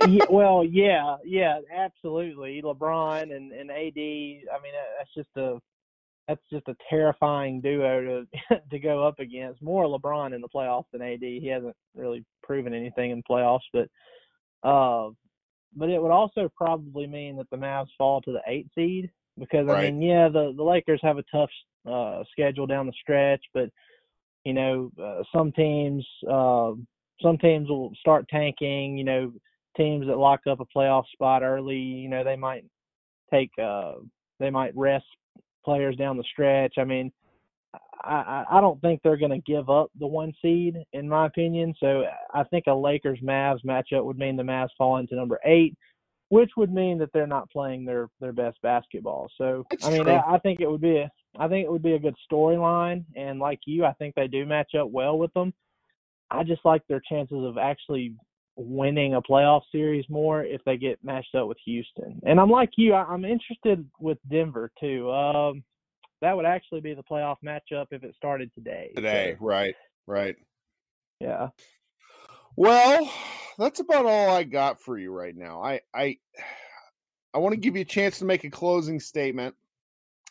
yeah, 0.09 0.25
well, 0.31 0.65
yeah, 0.65 1.17
yeah, 1.25 1.59
absolutely. 1.75 2.63
LeBron 2.63 3.35
and 3.35 3.53
and 3.53 3.71
AD. 3.71 3.77
I 3.77 4.63
mean, 4.63 4.73
that's 4.99 5.15
just 5.15 5.37
a 5.37 5.59
that's 6.29 6.43
just 6.51 6.69
a 6.69 6.77
terrifying 6.91 7.61
duo 7.61 8.25
to 8.51 8.61
to 8.71 8.79
go 8.79 9.07
up 9.07 9.19
against. 9.19 9.63
More 9.63 9.85
LeBron 9.85 10.35
in 10.35 10.41
the 10.41 10.49
playoffs 10.49 10.87
than 10.93 11.03
AD. 11.03 11.21
He 11.21 11.49
hasn't 11.49 11.77
really 11.95 12.25
proven 12.43 12.75
anything 12.75 13.11
in 13.11 13.23
playoffs, 13.23 13.61
but 13.73 13.89
uh, 14.63 15.09
but 15.77 15.91
it 15.91 16.01
would 16.01 16.11
also 16.11 16.51
probably 16.57 17.07
mean 17.07 17.37
that 17.37 17.51
the 17.51 17.57
Mavs 17.57 17.89
fall 17.99 18.21
to 18.23 18.33
the 18.33 18.41
eight 18.47 18.67
seed 18.75 19.11
because 19.39 19.67
right. 19.67 19.87
I 19.87 19.91
mean, 19.91 20.03
yeah, 20.03 20.29
the 20.29 20.53
the 20.57 20.63
Lakers 20.63 21.01
have 21.03 21.19
a 21.19 21.25
tough 21.31 21.51
uh, 21.89 22.25
schedule 22.33 22.67
down 22.67 22.87
the 22.87 22.93
stretch, 23.01 23.45
but 23.53 23.71
you 24.45 24.53
know, 24.53 24.91
uh, 25.03 25.23
some 25.35 25.53
teams 25.53 26.07
uh, 26.31 26.73
some 27.21 27.39
teams 27.39 27.69
will 27.69 27.93
start 28.01 28.29
tanking. 28.29 28.97
You 28.97 29.05
know, 29.05 29.33
teams 29.77 30.07
that 30.07 30.17
lock 30.17 30.41
up 30.49 30.61
a 30.61 30.67
playoff 30.67 31.05
spot 31.13 31.43
early, 31.43 31.77
you 31.77 32.09
know, 32.09 32.25
they 32.25 32.37
might 32.37 32.65
take 33.33 33.51
uh 33.63 33.95
they 34.39 34.51
might 34.51 34.77
rest 34.77 35.05
players 35.65 35.97
down 35.97 36.17
the 36.17 36.25
stretch. 36.31 36.75
I 36.79 36.85
mean, 36.85 37.13
I 38.07 38.45
I 38.51 38.61
don't 38.61 38.81
think 38.81 39.01
they're 39.03 39.17
going 39.17 39.33
to 39.33 39.53
give 39.53 39.69
up 39.69 39.91
the 39.99 40.07
one 40.07 40.33
seed 40.41 40.77
in 40.93 41.09
my 41.09 41.27
opinion. 41.27 41.75
So 41.79 42.05
I 42.33 42.45
think 42.45 42.65
a 42.67 42.75
Lakers 42.75 43.19
Mavs 43.21 43.65
matchup 43.65 44.05
would 44.05 44.19
mean 44.19 44.37
the 44.37 44.43
Mavs 44.43 44.69
fall 44.79 44.99
into 44.99 45.17
number 45.17 45.41
8, 45.45 45.77
which 46.29 46.51
would 46.57 46.73
mean 46.73 46.99
that 46.99 47.13
they're 47.13 47.27
not 47.27 47.51
playing 47.51 47.85
their 47.85 48.09
their 48.21 48.33
best 48.33 48.61
basketball. 48.63 49.29
So 49.37 49.65
That's 49.71 49.87
I 49.87 49.91
mean, 49.91 50.09
I, 50.09 50.23
I 50.35 50.39
think 50.39 50.61
it 50.61 50.71
would 50.71 50.81
be 50.81 50.99
a 50.99 51.11
I 51.39 51.49
think 51.49 51.67
it 51.67 51.73
would 51.73 51.83
be 51.83 51.95
a 51.95 51.99
good 51.99 52.17
storyline 52.31 53.05
and 53.15 53.39
like 53.39 53.61
you, 53.67 53.85
I 53.85 53.93
think 53.95 54.15
they 54.15 54.29
do 54.29 54.47
match 54.47 54.75
up 54.79 54.91
well 54.91 55.19
with 55.19 55.33
them. 55.35 55.53
I 56.31 56.43
just 56.43 56.65
like 56.65 56.83
their 56.89 57.03
chances 57.09 57.45
of 57.45 57.59
actually 57.59 58.15
winning 58.57 59.15
a 59.15 59.23
playoff 59.23 59.63
series 59.71 60.05
more 60.09 60.43
if 60.43 60.63
they 60.65 60.77
get 60.77 60.99
matched 61.05 61.35
up 61.35 61.47
with 61.47 61.59
Houston. 61.65 62.21
And 62.25 62.41
I'm 62.41 62.51
like 62.51 62.71
you, 62.77 62.95
I, 62.95 63.13
am 63.13 63.25
interested 63.25 63.85
with 64.01 64.19
Denver 64.31 64.71
too. 64.81 65.11
Um, 65.11 65.63
that 66.23 66.37
would 66.37 66.47
actually 66.47 66.81
be 66.81 66.95
the 66.95 67.03
playoff 67.03 67.37
matchup 67.45 67.87
if 67.91 68.03
it 68.03 68.15
started 68.15 68.51
today. 68.55 68.93
Today, 68.95 69.37
so, 69.39 69.45
right, 69.45 69.75
right. 70.07 70.37
Yeah. 71.21 71.49
Well, 72.57 73.11
that's 73.59 73.81
about 73.81 74.07
all 74.07 74.31
I 74.31 74.45
got 74.45 74.81
for 74.81 74.99
you 74.99 75.13
right 75.13 75.37
now. 75.37 75.63
I 75.63 75.81
I 75.95 76.19
I 77.35 77.39
want 77.39 77.53
to 77.53 77.61
give 77.61 77.77
you 77.77 77.83
a 77.83 77.87
chance 77.87 78.19
to 78.21 78.25
make 78.25 78.45
a 78.45 78.51
closing 78.51 78.99
statement, 78.99 79.55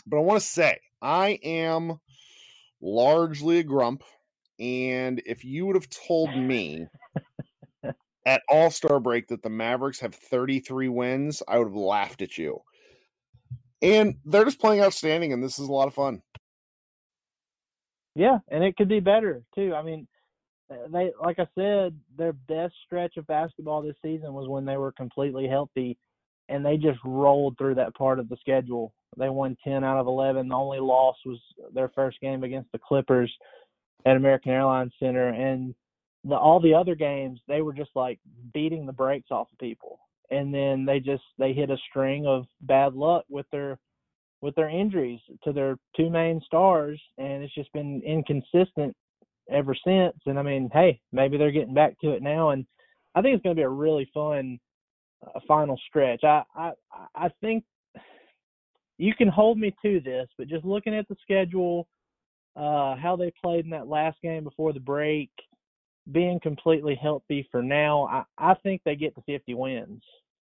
but 0.08 0.18
I 0.18 0.22
want 0.22 0.40
to 0.40 0.46
say 0.46 0.80
I 1.04 1.40
am 1.44 2.00
largely 2.82 3.60
a 3.60 3.64
grump. 3.64 4.04
And 4.60 5.22
if 5.26 5.46
you 5.46 5.68
would 5.68 5.76
have 5.76 5.90
told 5.90 6.36
me 6.36 6.88
at 8.26 8.42
All 8.50 8.72
Star 8.72 9.00
break 9.00 9.28
that 9.28 9.44
the 9.44 9.50
Mavericks 9.50 10.00
have 10.00 10.16
33 10.16 10.90
wins, 10.90 11.44
I 11.48 11.60
would 11.60 11.68
have 11.68 11.76
laughed 11.76 12.24
at 12.24 12.40
you. 12.40 12.60
And 13.86 14.16
they're 14.26 14.46
just 14.46 14.60
playing 14.60 14.82
outstanding, 14.82 15.32
and 15.32 15.44
this 15.44 15.60
is 15.60 15.68
a 15.68 15.72
lot 15.72 15.88
of 15.88 15.94
fun. 15.94 16.22
Yeah, 18.16 18.40
and 18.50 18.64
it 18.64 18.76
could 18.78 18.90
be 18.90 19.00
better 19.00 19.44
too. 19.54 19.74
I 19.76 19.84
mean, 19.84 20.08
uh, 20.72 20.88
they 20.92 21.12
like 21.22 21.40
I 21.40 21.48
said, 21.56 21.98
their 22.18 22.34
best 22.34 22.74
stretch 22.86 23.18
of 23.18 23.28
basketball 23.28 23.82
this 23.82 23.96
season 24.02 24.34
was 24.34 24.50
when 24.50 24.66
they 24.66 24.78
were 24.78 24.92
completely 24.92 25.48
healthy, 25.48 25.98
and 26.50 26.66
they 26.66 26.78
just 26.78 27.00
rolled 27.04 27.58
through 27.58 27.76
that 27.76 27.96
part 27.96 28.20
of 28.20 28.30
the 28.30 28.38
schedule. 28.38 28.94
They 29.18 29.30
won 29.30 29.58
ten 29.64 29.84
out 29.84 30.00
of 30.00 30.08
eleven. 30.08 30.48
The 30.48 30.56
only 30.56 30.80
loss 30.80 31.18
was 31.26 31.40
their 31.74 31.90
first 31.90 32.20
game 32.22 32.44
against 32.44 32.72
the 32.72 32.80
Clippers 32.80 33.32
at 34.06 34.18
American 34.18 34.52
Airlines 34.52 34.94
Center, 35.00 35.30
and 35.30 35.76
the 36.24 36.36
all 36.36 36.60
the 36.60 36.74
other 36.74 36.96
games 36.96 37.40
they 37.48 37.62
were 37.62 37.74
just 37.74 37.92
like 37.96 38.20
beating 38.54 38.86
the 38.86 38.94
brakes 38.94 39.30
off 39.32 39.48
of 39.52 39.60
people. 39.60 40.00
And 40.32 40.54
then 40.54 40.86
they 40.86 41.00
just 41.00 41.24
they 41.38 41.54
hit 41.54 41.70
a 41.70 41.78
string 41.90 42.26
of 42.26 42.46
bad 42.62 42.94
luck 42.94 43.26
with 43.30 43.46
their 43.52 43.78
with 44.42 44.56
their 44.56 44.70
injuries 44.70 45.20
to 45.44 45.54
their 45.54 45.78
two 45.96 46.10
main 46.10 46.42
stars, 46.46 47.02
and 47.18 47.44
it's 47.44 47.56
just 47.56 47.72
been 47.74 48.02
inconsistent 48.06 48.96
ever 49.50 49.76
since. 49.86 50.16
And 50.26 50.38
I 50.38 50.44
mean, 50.44 50.70
hey, 50.74 51.00
maybe 51.12 51.38
they're 51.38 51.52
getting 51.52 51.74
back 51.74 52.00
to 52.02 52.12
it 52.12 52.22
now, 52.22 52.52
and 52.52 52.66
I 53.16 53.22
think 53.22 53.36
it's 53.36 53.44
going 53.44 53.56
to 53.56 53.60
be 53.60 53.64
a 53.64 53.70
really 53.70 54.10
fun 54.14 54.60
uh, 55.26 55.40
final 55.48 55.80
stretch. 55.88 56.24
I 56.24 56.44
I 56.56 56.72
I 57.16 57.30
think 57.42 57.64
you 58.98 59.14
can 59.14 59.28
hold 59.28 59.58
me 59.58 59.76
to 59.84 60.00
this, 60.00 60.28
but 60.38 60.48
just 60.48 60.66
looking 60.66 60.96
at 60.96 61.08
the 61.08 61.16
schedule, 61.22 61.88
uh, 62.56 62.96
how 62.96 63.16
they 63.18 63.32
played 63.44 63.66
in 63.66 63.72
that 63.72 63.88
last 63.88 64.18
game 64.22 64.44
before 64.44 64.74
the 64.74 64.80
break, 64.80 65.30
being 66.12 66.40
completely 66.40 66.96
healthy 66.96 67.48
for 67.52 67.64
now, 67.64 68.06
I, 68.06 68.52
I 68.52 68.54
think 68.56 68.82
they 68.86 68.96
get 68.96 69.16
to 69.16 69.22
50 69.22 69.54
wins. 69.54 70.04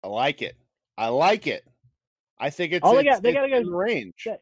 I 0.04 0.08
like 0.08 0.42
it. 0.42 0.56
I 0.98 1.10
like 1.10 1.48
it. 1.48 1.66
I 2.40 2.50
think 2.50 2.74
it's 2.74 2.84
all 2.84 2.96
they 2.96 3.04
got. 3.04 3.22
They 3.22 3.34
got 3.34 3.46
to 3.46 3.64
go 3.64 3.70
range. 3.70 4.24
They, 4.26 4.38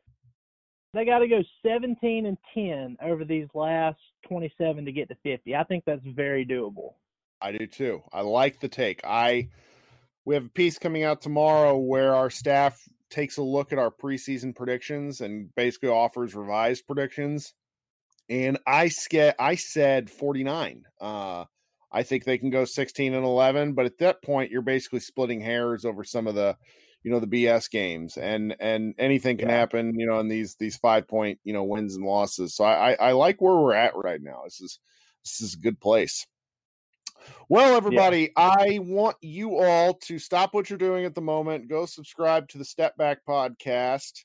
they 0.94 1.06
got 1.06 1.20
to 1.20 1.28
go 1.28 1.44
17 1.66 2.26
and 2.26 2.38
10 2.54 2.98
over 3.02 3.26
these 3.26 3.48
last 3.54 4.00
27 4.28 4.86
to 4.86 4.92
get 4.92 5.10
to 5.10 5.16
50. 5.24 5.56
I 5.56 5.64
think 5.64 5.84
that's 5.86 6.06
very 6.06 6.46
doable. 6.46 6.94
I 7.42 7.52
do 7.52 7.68
too. 7.68 8.02
I 8.12 8.22
like 8.22 8.60
the 8.60 8.68
take. 8.68 9.02
I 9.04 9.50
we 10.26 10.36
have 10.36 10.46
a 10.46 10.50
piece 10.50 10.80
coming 10.80 11.04
out 11.04 11.22
tomorrow 11.22 11.78
where 11.78 12.16
our 12.16 12.30
staff 12.30 12.82
takes 13.10 13.38
a 13.38 13.44
look 13.44 13.72
at 13.72 13.80
our 13.80 13.92
preseason 13.92 14.56
predictions 14.56 15.22
and 15.22 15.54
basically 15.56 15.90
offers 15.90 16.34
revised 16.34 16.88
predictions. 16.88 17.54
And 18.34 18.58
I 18.66 18.88
ske- 18.88 19.36
I 19.38 19.56
said 19.56 20.10
49. 20.10 20.84
Uh 21.00 21.46
I 21.92 22.02
think 22.02 22.24
they 22.24 22.40
can 22.40 22.50
go 22.50 22.66
16 22.66 23.14
and 23.14 23.24
11, 23.24 23.74
but 23.74 23.86
at 23.86 24.00
that 24.00 24.24
point 24.24 24.50
you're 24.50 24.64
basically 24.64 25.00
splitting 25.00 25.40
hairs 25.40 25.86
over 25.86 26.04
some 26.04 26.26
of 26.26 26.34
the 26.34 26.58
you 27.04 27.12
know 27.12 27.20
the 27.20 27.28
BS 27.28 27.70
games 27.70 28.18
and 28.18 28.56
and 28.60 28.96
anything 28.98 29.38
can 29.38 29.50
yeah. 29.50 29.56
happen 29.56 30.00
you 30.00 30.08
know 30.08 30.20
in 30.20 30.30
these 30.30 30.56
these 30.56 30.78
five 30.78 31.08
point 31.08 31.38
you 31.44 31.54
know 31.54 31.64
wins 31.64 31.96
and 31.96 32.06
losses 32.06 32.56
so 32.56 32.64
I, 32.64 32.92
I, 32.92 33.10
I 33.10 33.12
like 33.12 33.42
where 33.42 33.56
we're 33.56 33.74
at 33.74 33.96
right 33.96 34.22
now 34.22 34.42
this 34.46 34.62
is 34.62 34.80
this 35.24 35.42
is 35.42 35.54
a 35.54 35.58
good 35.58 35.80
place 35.80 36.26
well 37.50 37.76
everybody 37.76 38.32
yeah. 38.38 38.56
I 38.58 38.80
want 38.82 39.18
you 39.22 39.58
all 39.58 39.96
to 40.06 40.18
stop 40.18 40.54
what 40.54 40.70
you're 40.70 40.80
doing 40.80 41.04
at 41.04 41.14
the 41.14 41.22
moment 41.22 41.68
go 41.68 41.86
subscribe 41.86 42.48
to 42.50 42.58
the 42.58 42.66
Step 42.66 42.96
Back 42.96 43.20
podcast 43.28 44.24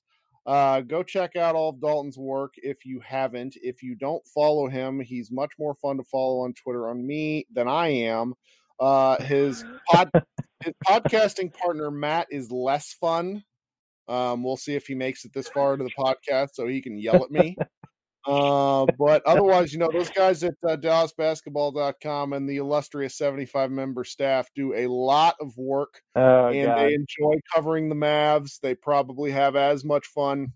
uh, 0.48 0.80
go 0.80 1.02
check 1.02 1.36
out 1.36 1.54
all 1.54 1.68
of 1.68 1.80
Dalton's 1.80 2.16
work 2.16 2.54
if 2.56 2.86
you 2.86 3.00
haven't. 3.00 3.58
If 3.60 3.82
you 3.82 3.94
don't 3.94 4.26
follow 4.26 4.66
him, 4.66 4.98
he's 4.98 5.30
much 5.30 5.52
more 5.58 5.74
fun 5.74 5.98
to 5.98 6.04
follow 6.04 6.40
on 6.44 6.54
Twitter 6.54 6.88
on 6.88 7.06
me 7.06 7.46
than 7.52 7.68
I 7.68 7.88
am. 7.88 8.32
Uh, 8.80 9.22
his 9.22 9.62
pod, 9.90 10.10
his 10.64 10.72
podcasting 10.88 11.52
partner 11.52 11.90
Matt 11.90 12.28
is 12.30 12.50
less 12.50 12.94
fun. 12.94 13.44
Um, 14.08 14.42
we'll 14.42 14.56
see 14.56 14.74
if 14.74 14.86
he 14.86 14.94
makes 14.94 15.26
it 15.26 15.34
this 15.34 15.48
far 15.48 15.74
into 15.74 15.84
the 15.84 16.02
podcast 16.02 16.54
so 16.54 16.66
he 16.66 16.80
can 16.80 16.98
yell 16.98 17.22
at 17.22 17.30
me. 17.30 17.54
Uh, 18.26 18.86
but 18.98 19.22
otherwise, 19.26 19.72
you 19.72 19.78
know, 19.78 19.90
those 19.92 20.10
guys 20.10 20.42
at 20.44 20.54
uh, 20.66 20.76
DallasBasketball.com 20.76 22.32
and 22.32 22.48
the 22.48 22.56
illustrious 22.56 23.16
75 23.16 23.70
member 23.70 24.04
staff 24.04 24.48
do 24.54 24.74
a 24.74 24.86
lot 24.86 25.34
of 25.40 25.56
work 25.56 26.00
oh, 26.16 26.48
and 26.48 26.66
God. 26.66 26.78
they 26.78 26.94
enjoy 26.94 27.34
covering 27.54 27.88
the 27.88 27.94
Mavs. 27.94 28.60
They 28.60 28.74
probably 28.74 29.30
have 29.30 29.56
as 29.56 29.84
much 29.84 30.06
fun, 30.06 30.52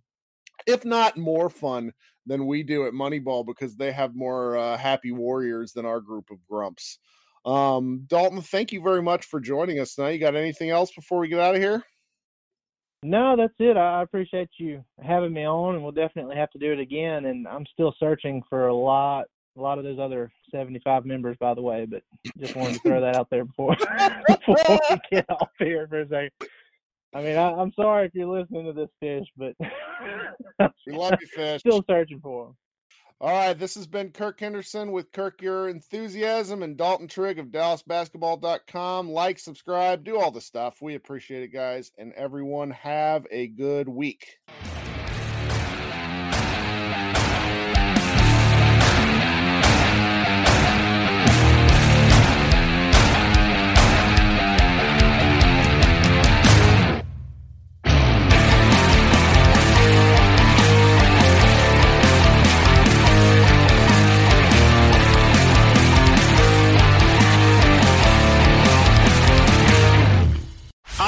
if 0.67 0.85
not 0.85 1.17
more 1.17 1.49
fun, 1.49 1.93
than 2.27 2.47
we 2.47 2.63
do 2.63 2.87
at 2.87 2.93
Moneyball 2.93 3.45
because 3.47 3.77
they 3.77 3.93
have 3.93 4.15
more 4.15 4.57
uh, 4.57 4.77
happy 4.77 5.13
warriors 5.13 5.73
than 5.73 5.87
our 5.87 6.01
group 6.01 6.31
of 6.31 6.39
grumps. 6.49 6.99
Um, 7.45 8.05
Dalton, 8.07 8.41
thank 8.41 8.73
you 8.73 8.81
very 8.81 9.03
much 9.03 9.27
for 9.27 9.41
joining 9.41 9.81
us 9.81 9.95
tonight. 9.95 10.11
You 10.11 10.21
got 10.21 10.37
anything 10.37 10.71
else 10.71 10.93
before 10.93 11.19
we 11.19 11.29
get 11.29 11.41
out 11.41 11.57
of 11.57 11.61
here? 11.61 11.83
No, 13.03 13.37
that's 13.37 13.55
it. 13.59 13.77
I 13.77 14.03
appreciate 14.03 14.51
you 14.59 14.85
having 15.03 15.33
me 15.33 15.45
on, 15.45 15.75
and 15.75 15.83
we'll 15.83 15.93
definitely 15.93 16.37
have 16.37 16.51
to 16.53 16.59
do 16.59 16.73
it 16.73 16.79
again. 16.79 17.27
And 17.27 17.49
I'm 17.49 17.67
still 17.73 17.95
searching 17.99 18.43
for 18.49 18.69
a 18.69 18.75
lot, 18.75 19.27
a 19.57 19.61
lot 19.61 19.79
of 19.79 19.85
those 19.85 19.99
other 19.99 20.31
75 20.53 21.05
members, 21.05 21.37
by 21.41 21.55
the 21.55 21.63
way. 21.63 21.85
But 21.85 22.03
just 22.39 22.55
wanted 22.55 22.75
to 22.75 22.81
throw 22.81 23.01
that 23.01 23.17
out 23.17 23.29
there 23.31 23.45
before 23.45 23.77
before 24.29 24.57
we 24.91 24.97
get 25.11 25.27
off 25.31 25.51
here 25.59 25.89
for 25.89 26.01
a 26.01 26.09
second. 26.09 26.31
I 27.15 27.23
mean, 27.23 27.37
I, 27.37 27.61
am 27.61 27.73
sorry 27.75 28.07
if 28.07 28.15
you're 28.15 28.27
listening 28.27 28.67
to 28.67 28.73
this 28.73 28.89
fish, 29.01 29.27
but 29.37 29.55
we 30.87 30.93
love 30.95 31.15
you, 31.21 31.27
fish. 31.27 31.61
Still 31.67 31.85
searching 31.89 32.21
for 32.21 32.47
them. 32.47 32.57
All 33.23 33.31
right, 33.31 33.57
this 33.57 33.77
has 33.77 33.87
been 33.87 34.11
Kirk 34.11 34.41
Henderson 34.41 34.91
with 34.91 35.13
Kirk 35.13 35.41
Your 35.41 35.69
Enthusiasm 35.69 36.65
and 36.65 36.77
Dalton 36.77 37.07
Trigg 37.07 37.39
of 37.39 37.53
DallasBasketball.com. 37.53 39.09
Like, 39.09 39.39
subscribe, 39.39 40.03
do 40.03 40.19
all 40.19 40.33
the 40.33 40.41
stuff. 40.41 40.83
We 40.83 40.97
appreciate 40.97 41.45
it, 41.45 41.53
guys. 41.53 41.93
And 41.97 42.13
everyone, 42.15 42.73
have 42.73 43.25
a 43.31 43.47
good 43.47 43.89
week. 43.89 44.39